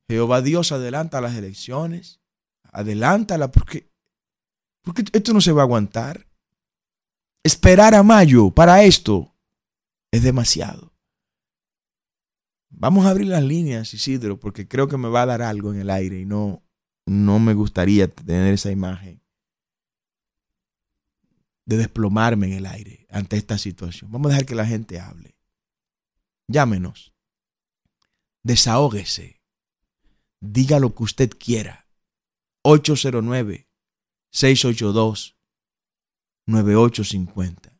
[0.08, 2.22] Jehová Dios adelanta las elecciones.
[2.72, 3.90] Adelántala porque,
[4.82, 6.28] porque esto no se va a aguantar.
[7.44, 9.36] Esperar a mayo para esto
[10.12, 10.94] es demasiado.
[12.70, 15.80] Vamos a abrir las líneas, Isidro, porque creo que me va a dar algo en
[15.80, 16.62] el aire y no,
[17.06, 19.22] no me gustaría tener esa imagen
[21.66, 24.12] de desplomarme en el aire ante esta situación.
[24.12, 25.36] Vamos a dejar que la gente hable.
[26.48, 27.14] Llámenos.
[28.44, 29.35] Desahógese.
[30.52, 31.88] Diga lo que usted quiera.
[36.48, 37.72] 809-682-9850.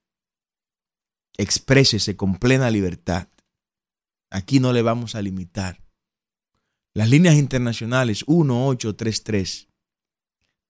[1.38, 3.28] Exprésese con plena libertad.
[4.30, 5.82] Aquí no le vamos a limitar.
[6.94, 9.68] Las líneas internacionales 1833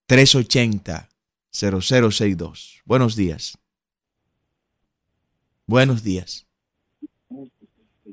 [0.06, 1.08] 380
[1.50, 2.82] 0062.
[2.84, 3.58] Buenos días.
[5.66, 6.46] Buenos días.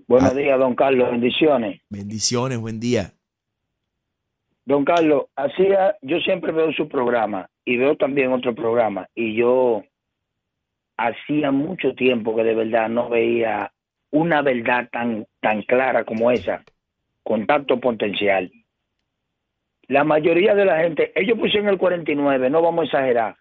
[0.07, 0.35] Buenos Ah.
[0.35, 1.09] días, don Carlos.
[1.11, 1.81] Bendiciones.
[1.89, 3.15] Bendiciones, buen día.
[4.65, 9.83] Don Carlos, hacía, yo siempre veo su programa y veo también otro programa y yo
[10.97, 13.71] hacía mucho tiempo que de verdad no veía
[14.11, 16.63] una verdad tan tan clara como esa,
[17.23, 18.51] contacto potencial.
[19.87, 23.35] La mayoría de la gente, ellos pusieron el 49, no vamos a exagerar,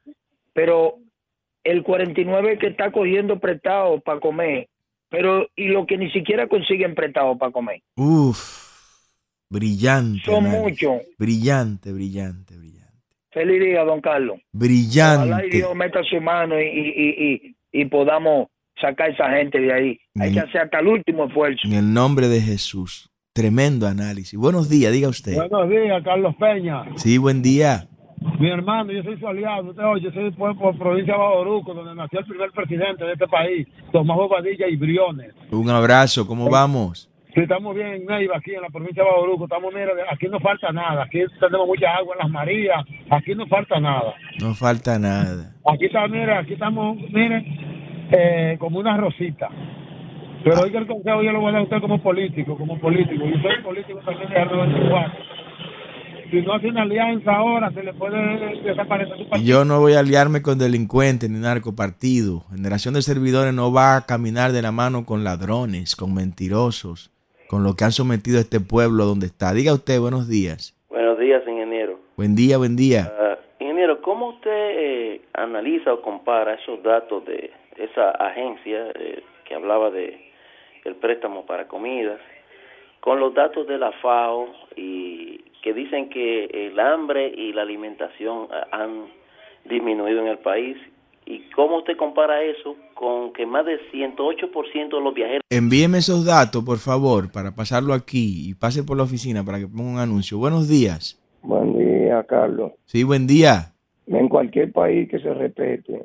[0.53, 0.97] pero
[1.63, 4.69] el 49 que está cogiendo prestado para comer,
[5.09, 7.81] pero y lo que ni siquiera consiguen prestado para comer.
[7.97, 8.62] Uf,
[9.53, 10.23] brillante.
[10.25, 11.03] Son muchos.
[11.19, 12.83] Brillante, brillante, brillante.
[13.31, 14.39] Feliz día, don Carlos.
[14.39, 15.57] Ojalá y Brillante.
[15.57, 18.49] Dios meta su mano y, y, y, y podamos
[18.81, 19.99] sacar a esa gente de ahí.
[20.19, 21.61] Hay que hacer hasta el último esfuerzo.
[21.65, 23.09] En el nombre de Jesús.
[23.35, 24.39] Tremendo análisis.
[24.39, 25.35] Buenos días, diga usted.
[25.35, 26.85] Buenos días, Carlos Peña.
[26.97, 27.89] Sí, buen día.
[28.39, 29.71] Mi hermano, yo soy su aliado.
[29.71, 33.13] Usted oye, yo soy por, por provincia de Bajoruco, donde nació el primer presidente de
[33.15, 35.33] este país, Tomás Bobadilla y Briones.
[35.51, 37.09] Un abrazo, ¿cómo vamos?
[37.35, 39.45] Sí, estamos bien en Neiva, aquí en la provincia de Bajoruco.
[39.45, 41.05] Estamos, mira, aquí no falta nada.
[41.05, 42.85] Aquí tenemos mucha agua en las Marías.
[43.11, 44.13] Aquí no falta nada.
[44.41, 45.55] No falta nada.
[45.73, 47.43] Aquí está, mire, aquí estamos, mire,
[48.11, 49.49] eh, como una rosita.
[50.45, 53.25] Pero oiga el consejo, yo lo voy a dar a usted como político, como político.
[53.25, 55.13] Yo soy político también de R24.
[56.33, 59.47] Si no hace una alianza ahora, se le puede desaparecer su Y partido.
[59.49, 62.45] yo no voy a aliarme con delincuentes ni narcopartido.
[62.51, 67.11] Generación de servidores no va a caminar de la mano con ladrones, con mentirosos,
[67.53, 69.53] con lo que han sometido a este pueblo donde está.
[69.53, 70.75] Diga usted, buenos días.
[70.89, 71.99] Buenos días, ingeniero.
[72.17, 73.13] Buen día, buen día.
[73.21, 79.55] Ah, ingeniero, ¿cómo usted eh, analiza o compara esos datos de esa agencia eh, que
[79.55, 80.33] hablaba de
[80.87, 82.19] el préstamo para comidas
[83.01, 88.49] con los datos de la FAO y que dicen que el hambre y la alimentación
[88.51, 89.09] ah, han
[89.67, 90.79] disminuido en el país?
[91.33, 96.27] ¿Y cómo usted compara eso con que más del 108% de los viajeros Envíeme esos
[96.27, 99.99] datos, por favor, para pasarlo aquí y pase por la oficina para que ponga un
[99.99, 100.37] anuncio.
[100.37, 101.19] Buenos días.
[101.41, 102.73] Buen día, Carlos.
[102.85, 103.73] Sí, buen día.
[104.09, 106.05] En cualquier país que se respete,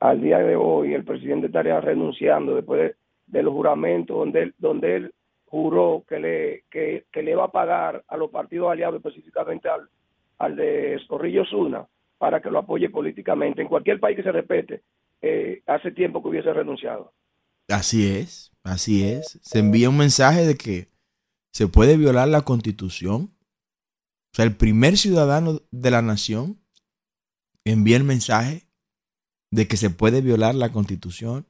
[0.00, 2.94] al día de hoy el presidente estaría renunciando después de,
[3.26, 5.12] de los juramentos donde él, donde él
[5.44, 9.82] juró que le, que, que le va a pagar a los partidos aliados, específicamente al,
[10.38, 11.86] al de Zorrillo Zuna,
[12.22, 13.62] para que lo apoye políticamente.
[13.62, 14.84] En cualquier país que se respete,
[15.20, 17.12] eh, hace tiempo que hubiese renunciado.
[17.66, 19.40] Así es, así es.
[19.42, 20.86] Se envía un mensaje de que
[21.50, 23.34] se puede violar la constitución.
[24.30, 26.60] O sea, el primer ciudadano de la nación
[27.64, 28.68] envía el mensaje
[29.50, 31.48] de que se puede violar la constitución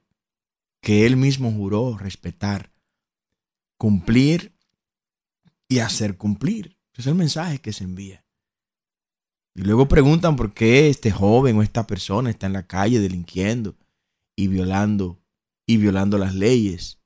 [0.81, 2.71] que él mismo juró respetar,
[3.77, 4.55] cumplir
[5.67, 6.79] y hacer cumplir.
[6.93, 8.22] Ese es el mensaje que se envía.
[9.55, 13.75] Y luego preguntan por qué este joven o esta persona está en la calle delinquiendo
[14.35, 15.19] y violando
[15.67, 16.99] y violando las leyes.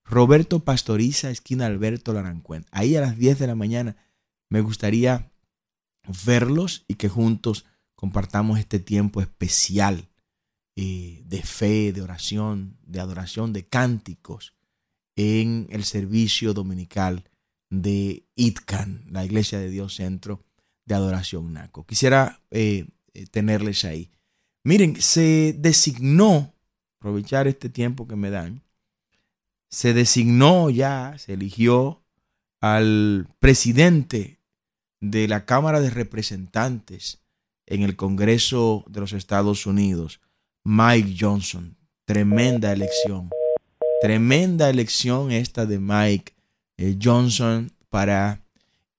[0.06, 2.66] Roberto Pastoriza, esquina Alberto Larancuén.
[2.72, 3.98] Ahí a las 10 de la mañana
[4.50, 5.32] me gustaría
[6.26, 7.66] verlos y que juntos
[7.96, 10.10] compartamos este tiempo especial
[10.76, 14.54] eh, de fe, de oración, de adoración, de cánticos
[15.16, 17.24] en el servicio dominical
[17.70, 20.44] de ITCAN, la Iglesia de Dios Centro
[20.86, 21.86] de Adoración NACO.
[21.86, 24.10] Quisiera eh, eh, tenerles ahí.
[24.64, 26.54] Miren, se designó,
[27.00, 28.64] aprovechar este tiempo que me dan,
[29.70, 32.04] se designó ya, se eligió
[32.62, 34.40] al presidente
[35.00, 37.22] de la Cámara de Representantes
[37.66, 40.22] en el Congreso de los Estados Unidos,
[40.64, 41.78] Mike Johnson.
[42.06, 43.30] Tremenda elección.
[44.02, 46.37] Tremenda elección esta de Mike
[46.78, 48.42] eh, Johnson para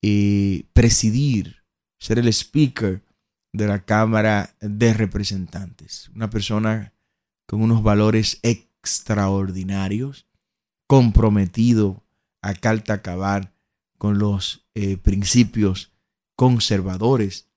[0.02, 1.64] eh, presidir,
[1.98, 3.02] ser el speaker
[3.52, 6.10] de la Cámara de Representantes.
[6.14, 6.92] Una persona
[7.46, 10.26] con unos valores extraordinarios,
[10.86, 12.04] comprometido
[12.42, 13.54] a calta acabar
[13.98, 15.92] con los eh, principios
[16.36, 17.48] conservadores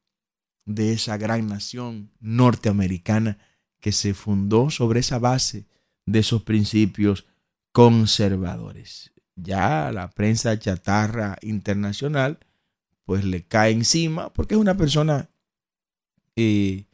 [0.66, 3.38] de esa gran nación norteamericana
[3.80, 5.68] que se fundó sobre esa base
[6.06, 7.26] de esos principios
[7.72, 9.12] conservadores.
[9.44, 12.40] Ya la prensa chatarra internacional
[13.06, 15.30] pues le cae encima porque es una persona
[16.36, 16.86] eh,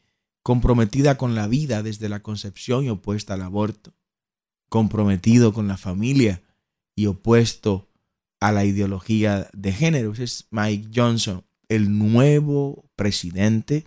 [0.42, 3.92] comprometida con la vida desde la concepción y opuesta al aborto
[4.68, 6.42] comprometido con la familia
[6.94, 7.88] y opuesto
[8.40, 10.12] a la ideología de género.
[10.12, 13.86] es Mike Johnson, el nuevo presidente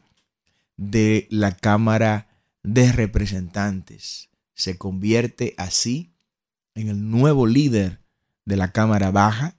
[0.77, 2.27] de la Cámara
[2.63, 4.29] de Representantes.
[4.53, 6.13] Se convierte así
[6.75, 8.00] en el nuevo líder
[8.45, 9.55] de la Cámara Baja,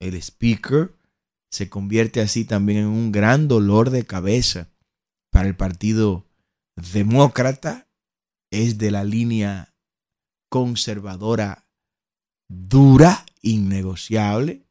[0.00, 0.94] el Speaker.
[1.50, 4.68] Se convierte así también en un gran dolor de cabeza
[5.30, 6.26] para el Partido
[6.76, 7.88] Demócrata.
[8.50, 9.74] Es de la línea
[10.48, 11.66] conservadora
[12.48, 14.66] dura, innegociable.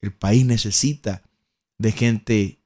[0.00, 1.22] El país necesita
[1.78, 2.62] de gente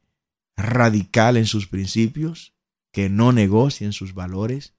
[0.57, 2.55] radical en sus principios,
[2.92, 4.74] que no negocien sus valores,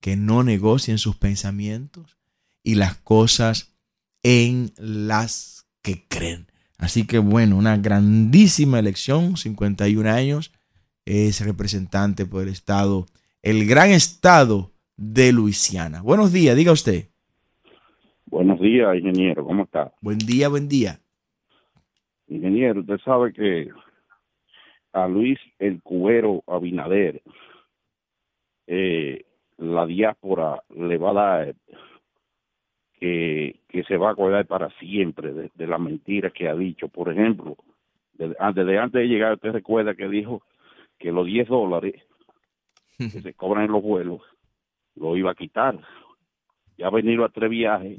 [0.00, 2.18] que no negocien sus pensamientos
[2.62, 3.77] y las cosas
[4.22, 6.46] en las que creen.
[6.78, 10.52] Así que bueno, una grandísima elección, 51 años,
[11.04, 13.06] es representante por el estado,
[13.42, 16.02] el gran estado de Luisiana.
[16.02, 17.08] Buenos días, diga usted.
[18.26, 19.92] Buenos días, ingeniero, ¿cómo está?
[20.02, 21.00] Buen día, buen día.
[22.26, 23.70] Ingeniero, usted sabe que
[24.92, 27.22] a Luis el Cubero Abinader,
[28.66, 29.24] eh,
[29.56, 31.54] la diáspora le va a dar
[32.98, 36.88] que, que se va a acordar para siempre de, la mentira que ha dicho.
[36.88, 37.56] Por ejemplo,
[38.38, 40.42] antes de antes de llegar, usted recuerda que dijo
[40.98, 42.02] que los 10 dólares
[42.96, 44.20] que se cobran en los vuelos
[44.96, 45.78] lo iba a quitar.
[46.76, 47.98] Ya ha venido a tres viajes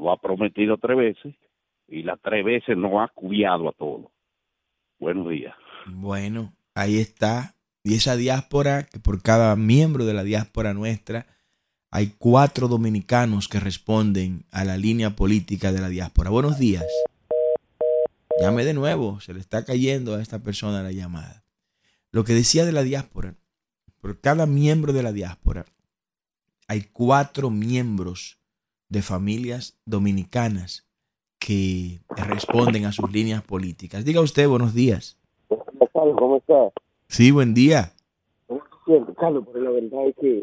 [0.00, 1.34] lo ha prometido tres veces
[1.88, 4.12] y las tres veces no ha cuidado a todo.
[4.98, 5.54] Buenos días.
[5.86, 7.54] Bueno, ahí está.
[7.82, 11.26] Y esa diáspora, que por cada miembro de la diáspora nuestra,
[11.90, 16.30] hay cuatro dominicanos que responden a la línea política de la diáspora.
[16.30, 16.86] Buenos días.
[18.40, 21.44] Llame de nuevo, se le está cayendo a esta persona la llamada.
[22.12, 23.34] Lo que decía de la diáspora,
[24.00, 25.66] por cada miembro de la diáspora,
[26.68, 28.38] hay cuatro miembros
[28.88, 30.86] de familias dominicanas
[31.38, 34.04] que responden a sus líneas políticas.
[34.04, 35.18] Diga usted, buenos días.
[35.92, 36.70] ¿cómo está?
[37.08, 37.92] Sí, buen día.
[39.18, 40.42] Carlos, pero la verdad es que...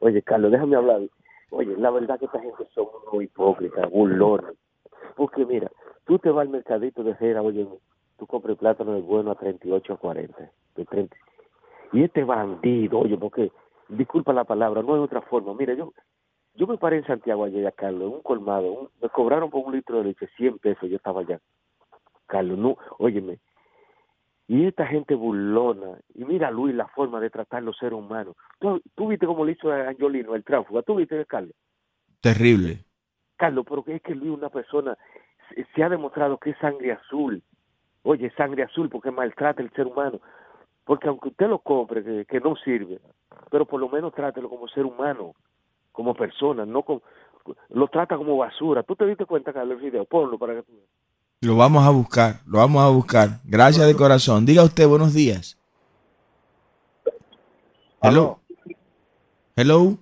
[0.00, 1.02] Oye, Carlos, déjame hablar.
[1.50, 4.56] Oye, la verdad que esta gente son muy hipócritas, burlones.
[5.16, 5.70] Porque mira,
[6.04, 7.66] tú te vas al mercadito de cera, oye,
[8.18, 10.50] tú compras el plátano de bueno a 38 a 40.
[10.76, 11.16] De 30.
[11.92, 13.50] Y este bandido, oye, porque,
[13.88, 15.54] disculpa la palabra, no hay otra forma.
[15.54, 15.92] Mira, yo
[16.58, 19.98] yo me paré en Santiago ayer, Carlos, en un colmado, me cobraron por un litro
[19.98, 21.40] de leche 100 pesos, yo estaba allá.
[22.26, 23.38] Carlos, no, óyeme,
[24.48, 28.34] y esta gente burlona, y mira Luis la forma de tratar los seres humanos.
[28.58, 30.80] ¿Tú, tú viste cómo le hizo a Angiolino, el tránsfuga?
[30.82, 31.54] ¿Tú viste, Carlos?
[32.22, 32.82] Terrible.
[33.36, 34.96] Carlos, pero es que Luis es una persona,
[35.74, 37.42] se, ha demostrado que es sangre azul.
[38.02, 40.18] oye, sangre azul porque maltrata el ser humano.
[40.84, 43.00] Porque aunque usted lo compre, que, que no sirve,
[43.50, 45.34] pero por lo menos trátelo como ser humano,
[45.92, 47.02] como persona, no como,
[47.68, 48.82] lo trata como basura.
[48.82, 50.06] ¿Tú te diste cuenta, Carlos, el video?
[50.06, 50.88] Ponlo para que tú veas.
[51.40, 53.28] Lo vamos a buscar, lo vamos a buscar.
[53.44, 54.44] Gracias de corazón.
[54.44, 55.56] Diga usted buenos días.
[58.02, 58.40] Hello.
[59.54, 59.98] Hello.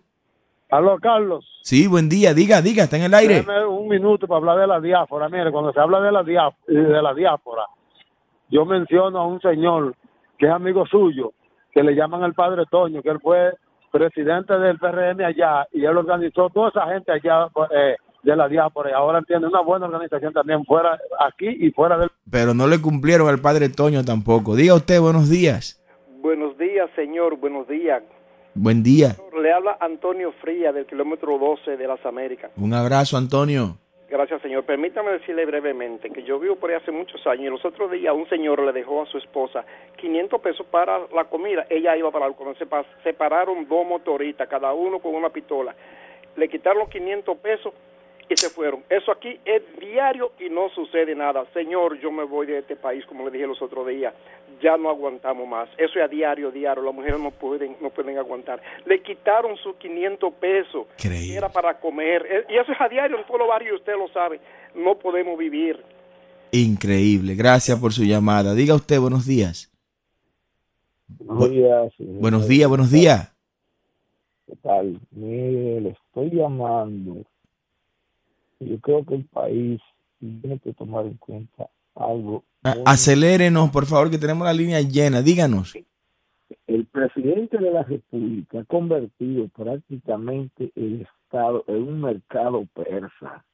[0.71, 1.45] Aló, Carlos.
[1.63, 2.33] Sí, buen día.
[2.35, 3.45] Diga, diga, está en el aire.
[3.69, 5.29] Un minuto para hablar de la diáspora.
[5.29, 7.63] Mire, cuando se habla de la, diá- de la diáspora,
[8.49, 9.95] yo menciono a un señor
[10.39, 11.33] que es amigo suyo,
[11.73, 13.53] que le llaman el padre Toño, que él fue
[13.91, 17.97] presidente del PRM allá y él organizó toda esa gente allá eh,
[18.27, 22.11] de la diáspora y ahora tiene una buena organización también fuera aquí y fuera del
[22.31, 24.57] Pero no le cumplieron al padre Toño tampoco.
[24.57, 25.81] Diga usted buenos días.
[26.21, 27.37] Buenos días, señor.
[27.37, 28.03] Buenos días.
[28.55, 29.15] Buen día.
[29.41, 32.51] Le habla Antonio Fría del kilómetro 12 de las Américas.
[32.57, 33.77] Un abrazo, Antonio.
[34.11, 34.65] Gracias, señor.
[34.65, 38.13] Permítame decirle brevemente que yo vivo por ahí hace muchos años y los otros días
[38.15, 39.65] un señor le dejó a su esposa
[39.99, 41.65] 500 pesos para la comida.
[41.71, 45.75] Ella iba para cuando se pa- separaron dos motoristas, cada uno con una pistola.
[46.37, 47.73] Le quitaron los 500 pesos
[48.29, 48.83] y se fueron.
[48.91, 51.45] Eso aquí es diario y no sucede nada.
[51.55, 54.13] Señor, yo me voy de este país, como le dije los otros días.
[54.63, 55.69] Ya no aguantamos más.
[55.77, 56.83] Eso es a diario, diario.
[56.83, 58.61] Las mujeres no pueden, no pueden aguantar.
[58.87, 60.87] Le quitaron sus 500 pesos.
[61.37, 62.27] Era para comer.
[62.29, 64.41] Eh, Y eso es a diario en todos los barrios, usted lo sabe.
[64.75, 65.83] No podemos vivir.
[66.53, 67.35] Increíble.
[67.35, 68.55] Gracias por su llamada.
[68.55, 69.71] Diga usted buenos días.
[71.09, 71.93] Buenos días.
[71.97, 72.21] señor.
[72.21, 73.33] Buenos días, buenos días.
[74.47, 74.99] ¿Qué tal?
[75.11, 77.25] Mire, le estoy llamando.
[78.61, 79.81] Yo creo que el país
[80.19, 82.45] tiene que tomar en cuenta algo.
[82.63, 85.23] Muy- Acelérenos, por favor, que tenemos la línea llena.
[85.23, 85.75] Díganos.
[86.67, 93.45] El presidente de la República ha convertido prácticamente el Estado en un mercado persa.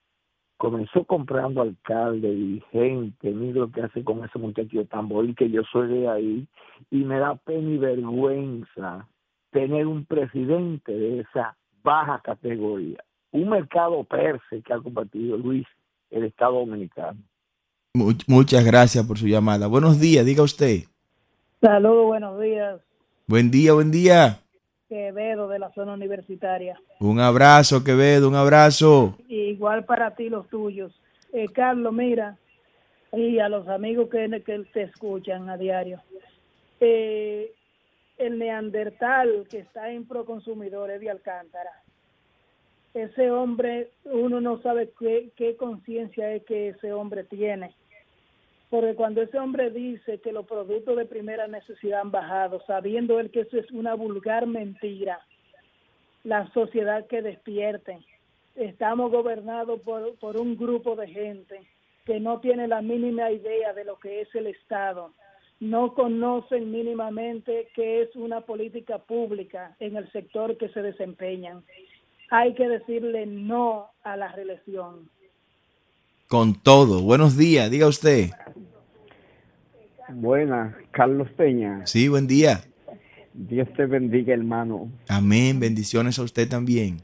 [0.59, 5.63] Comenzó comprando alcalde, dirigente, mire lo que hace con ese muchacho de Tamboril, que yo
[5.73, 6.47] soy de ahí,
[6.91, 9.09] y me da pena y vergüenza
[9.51, 13.03] tener un presidente de esa baja categoría.
[13.33, 15.67] Un mercado persa que ha convertido Luis
[16.11, 17.19] el Estado Dominicano.
[17.95, 19.67] Mu- muchas gracias por su llamada.
[19.67, 20.85] Buenos días, diga usted.
[21.61, 22.81] Saludos, buenos días.
[23.27, 24.39] Buen día, buen día.
[24.89, 26.79] Quevedo de la zona universitaria.
[27.01, 29.17] Un abrazo, Quevedo, un abrazo.
[29.29, 30.93] Igual para ti los tuyos.
[31.33, 32.37] Eh, Carlos, mira,
[33.13, 36.01] y a los amigos que, que te escuchan a diario.
[36.81, 37.53] Eh,
[38.19, 41.71] el neandertal que está en Proconsumidores de Alcántara,
[42.95, 47.75] ese hombre, uno no sabe qué, conciencia es que ese hombre tiene.
[48.69, 53.31] Porque cuando ese hombre dice que los productos de primera necesidad han bajado, sabiendo él
[53.31, 55.21] que eso es una vulgar mentira,
[56.25, 57.99] la sociedad que despierte.
[58.55, 61.61] Estamos gobernados por, por un grupo de gente
[62.05, 65.13] que no tiene la mínima idea de lo que es el Estado.
[65.61, 71.63] No conocen mínimamente qué es una política pública en el sector que se desempeñan.
[72.35, 75.11] Hay que decirle no a la reelección.
[76.29, 77.03] Con todo.
[77.03, 78.31] Buenos días, diga usted.
[80.09, 81.87] Buenas, Carlos Peña.
[81.87, 82.61] Sí, buen día.
[83.35, 84.91] Dios te bendiga, hermano.
[85.11, 85.61] Amén.
[85.61, 87.03] Bendiciones a usted también.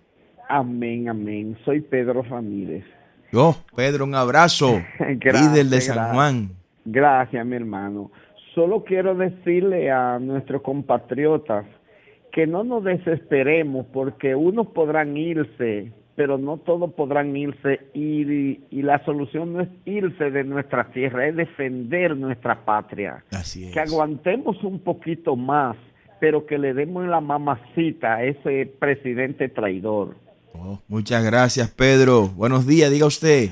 [0.48, 1.58] Amén, amén.
[1.62, 2.86] Soy Pedro Ramírez.
[3.34, 4.80] Oh, Pedro, un abrazo.
[4.98, 6.14] Gracias, líder de San gracias.
[6.14, 6.50] Juan.
[6.86, 8.10] Gracias, mi hermano.
[8.54, 11.66] Solo quiero decirle a nuestros compatriotas
[12.38, 18.82] que no nos desesperemos porque unos podrán irse, pero no todos podrán irse y, y
[18.82, 23.24] la solución no es irse de nuestra tierra, es defender nuestra patria.
[23.32, 23.72] Así es.
[23.72, 25.76] Que aguantemos un poquito más,
[26.20, 30.14] pero que le demos la mamacita a ese presidente traidor.
[30.54, 32.28] Oh, muchas gracias, Pedro.
[32.36, 33.48] Buenos días, diga usted.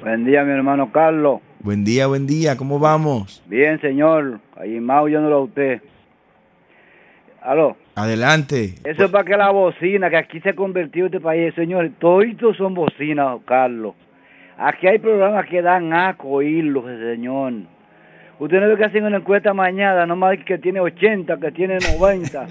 [0.00, 1.42] Buen día, mi hermano Carlos.
[1.58, 2.56] Buen día, buen día.
[2.56, 3.42] ¿Cómo vamos?
[3.48, 4.40] Bien, señor.
[4.56, 5.82] Ahí más oyéndolo a usted.
[7.42, 7.76] Aló.
[8.00, 8.74] Adelante.
[8.82, 11.90] Eso es para que la bocina, que aquí se ha convertido este país, señor.
[11.98, 12.24] Todos
[12.56, 13.94] son bocinas, Carlos.
[14.56, 17.52] Aquí hay programas que dan asco oírlos, señor.
[18.38, 22.46] Usted no ve que hacen una encuesta mañana, nomás que tiene 80, que tiene 90.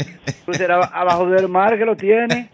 [0.46, 2.50] Pues será abajo del mar que lo tiene.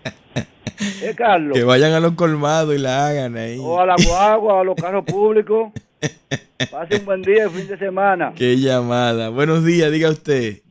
[1.01, 1.57] ¿Eh, Carlos?
[1.57, 3.57] Que vayan a los colmados y la hagan ahí.
[3.59, 5.73] O a la guagua, o a los carros públicos.
[6.71, 8.31] Pase un buen día, fin de semana.
[8.35, 9.29] Qué llamada.
[9.29, 10.64] Buenos días, diga usted.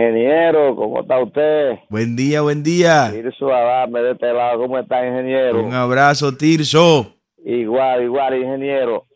[0.00, 1.78] Ingeniero, ¿cómo está usted?
[1.88, 3.10] Buen día, buen día.
[3.10, 5.64] Tirso Adame de este lado, ¿cómo está, ingeniero?
[5.64, 7.14] Un abrazo, Tirso.
[7.42, 9.06] Igual, igual, ingeniero.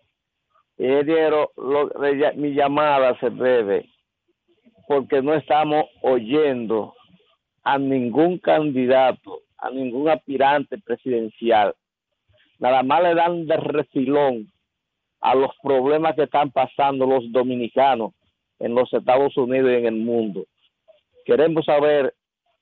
[0.78, 1.90] Ingeniero, lo-
[2.36, 3.90] mi llamada se debe
[4.88, 6.94] porque no estamos oyendo
[7.62, 11.74] a ningún candidato, a ningún aspirante presidencial.
[12.58, 14.50] Nada más le dan de refilón
[15.20, 18.12] a los problemas que están pasando los dominicanos
[18.58, 20.44] en los Estados Unidos y en el mundo.
[21.30, 22.12] Queremos saber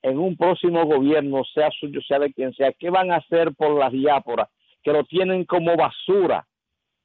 [0.02, 3.70] en un próximo gobierno, sea suyo, sea de quien sea, qué van a hacer por
[3.78, 4.50] las diásporas,
[4.82, 6.46] que lo tienen como basura,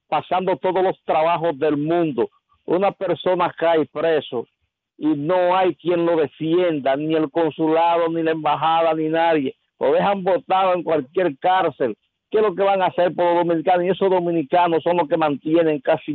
[0.06, 2.28] pasando todos los trabajos del mundo.
[2.66, 4.46] Una persona cae preso
[4.98, 9.56] y no hay quien lo defienda, ni el consulado, ni la embajada, ni nadie.
[9.80, 11.96] Lo dejan botado en cualquier cárcel.
[12.30, 13.86] ¿Qué es lo que van a hacer por los dominicanos?
[13.86, 16.14] Y esos dominicanos son los que mantienen casi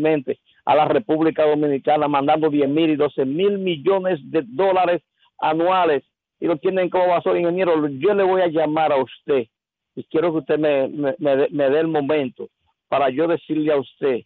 [0.65, 5.01] a la República Dominicana mandando 10 mil y 12 mil millones de dólares
[5.41, 6.03] anuales
[6.39, 7.87] y lo tienen como basura, ingeniero.
[7.89, 9.47] Yo le voy a llamar a usted
[9.95, 12.49] y quiero que usted me, me, me dé- me dé el momento
[12.87, 14.21] para yo decirle a usted,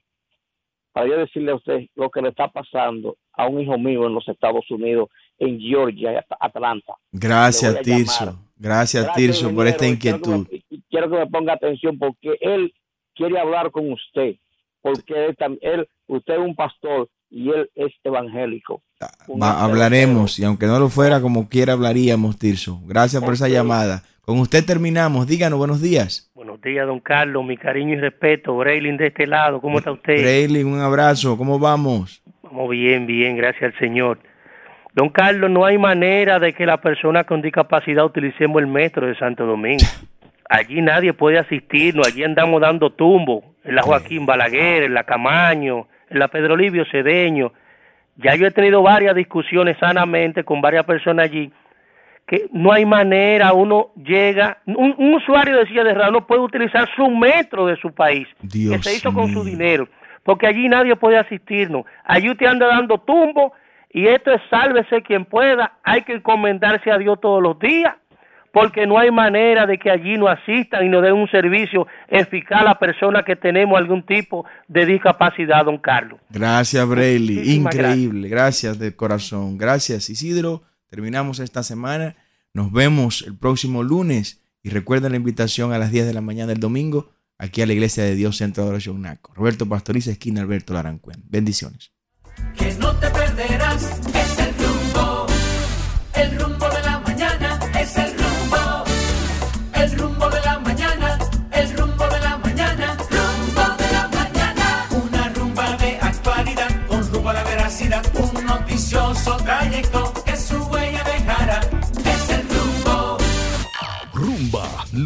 [0.91, 4.14] para yo decirle a usted lo que le está pasando a un hijo mío en
[4.14, 5.09] los Estados Unidos,
[5.39, 6.93] en Georgia, At- Atlanta.
[7.11, 7.82] Gracias.
[7.82, 8.38] Tirso.
[8.55, 10.82] Gracias, Gracias, Tirso, por esta y quiero que me- inquietud.
[10.89, 12.74] quiero que me ponga atención porque él
[13.16, 14.36] quiere hablar con usted,
[14.82, 18.84] porque él, él- usted es un pastor y él es evangélico.
[19.41, 22.79] Va- hablaremos, y aunque no lo fuera, como quiera hablaríamos, Tirso.
[22.86, 24.03] Gracias por esa llamada.
[24.21, 25.27] Con usted terminamos.
[25.27, 26.31] Díganos, buenos días.
[26.36, 27.43] Buenos días, don Carlos.
[27.43, 28.55] Mi cariño y respeto.
[28.55, 29.59] Braylin de este lado.
[29.59, 30.21] ¿Cómo está usted?
[30.21, 31.36] Braylin, un abrazo.
[31.38, 32.21] ¿Cómo vamos?
[32.43, 33.36] Vamos bien, bien.
[33.36, 34.19] Gracias al Señor.
[34.93, 39.15] Don Carlos, no hay manera de que la persona con discapacidad utilicemos el metro de
[39.17, 39.84] Santo Domingo.
[40.47, 42.07] Allí nadie puede asistirnos.
[42.07, 43.55] Allí andamos dando tumbo.
[43.65, 47.51] En la Joaquín Balaguer, en la Camaño, la Pedro Livio Cedeño.
[48.18, 51.51] Ya yo he tenido varias discusiones sanamente con varias personas allí
[52.28, 56.41] que no hay manera, uno llega, un, un usuario de silla de ruedas no puede
[56.41, 59.88] utilizar su metro de su país, Dios que se hizo con su dinero,
[60.24, 63.54] porque allí nadie puede asistirnos, allí usted anda dando tumbo
[63.89, 67.95] y esto es sálvese quien pueda, hay que encomendarse a Dios todos los días,
[68.54, 72.62] porque no hay manera de que allí no asistan y nos den un servicio eficaz
[72.62, 76.20] a la persona que tenemos algún tipo de discapacidad, don Carlos.
[76.30, 77.38] Gracias, Brayley.
[77.38, 78.30] Muchísimas Increíble.
[78.30, 79.58] Gracias de corazón.
[79.58, 80.62] Gracias, Isidro.
[80.88, 82.16] Terminamos esta semana.
[82.54, 84.43] Nos vemos el próximo lunes.
[84.62, 87.74] Y recuerden la invitación a las 10 de la mañana del domingo aquí a la
[87.74, 89.34] Iglesia de Dios Centro de Adoración Naco.
[89.34, 91.24] Roberto Pastoriza, esquina Alberto Larancuen.
[91.28, 91.91] Bendiciones.
[92.56, 93.99] que no te perderás.
[94.14, 95.26] Es el rumbo,
[96.14, 96.53] el rumbo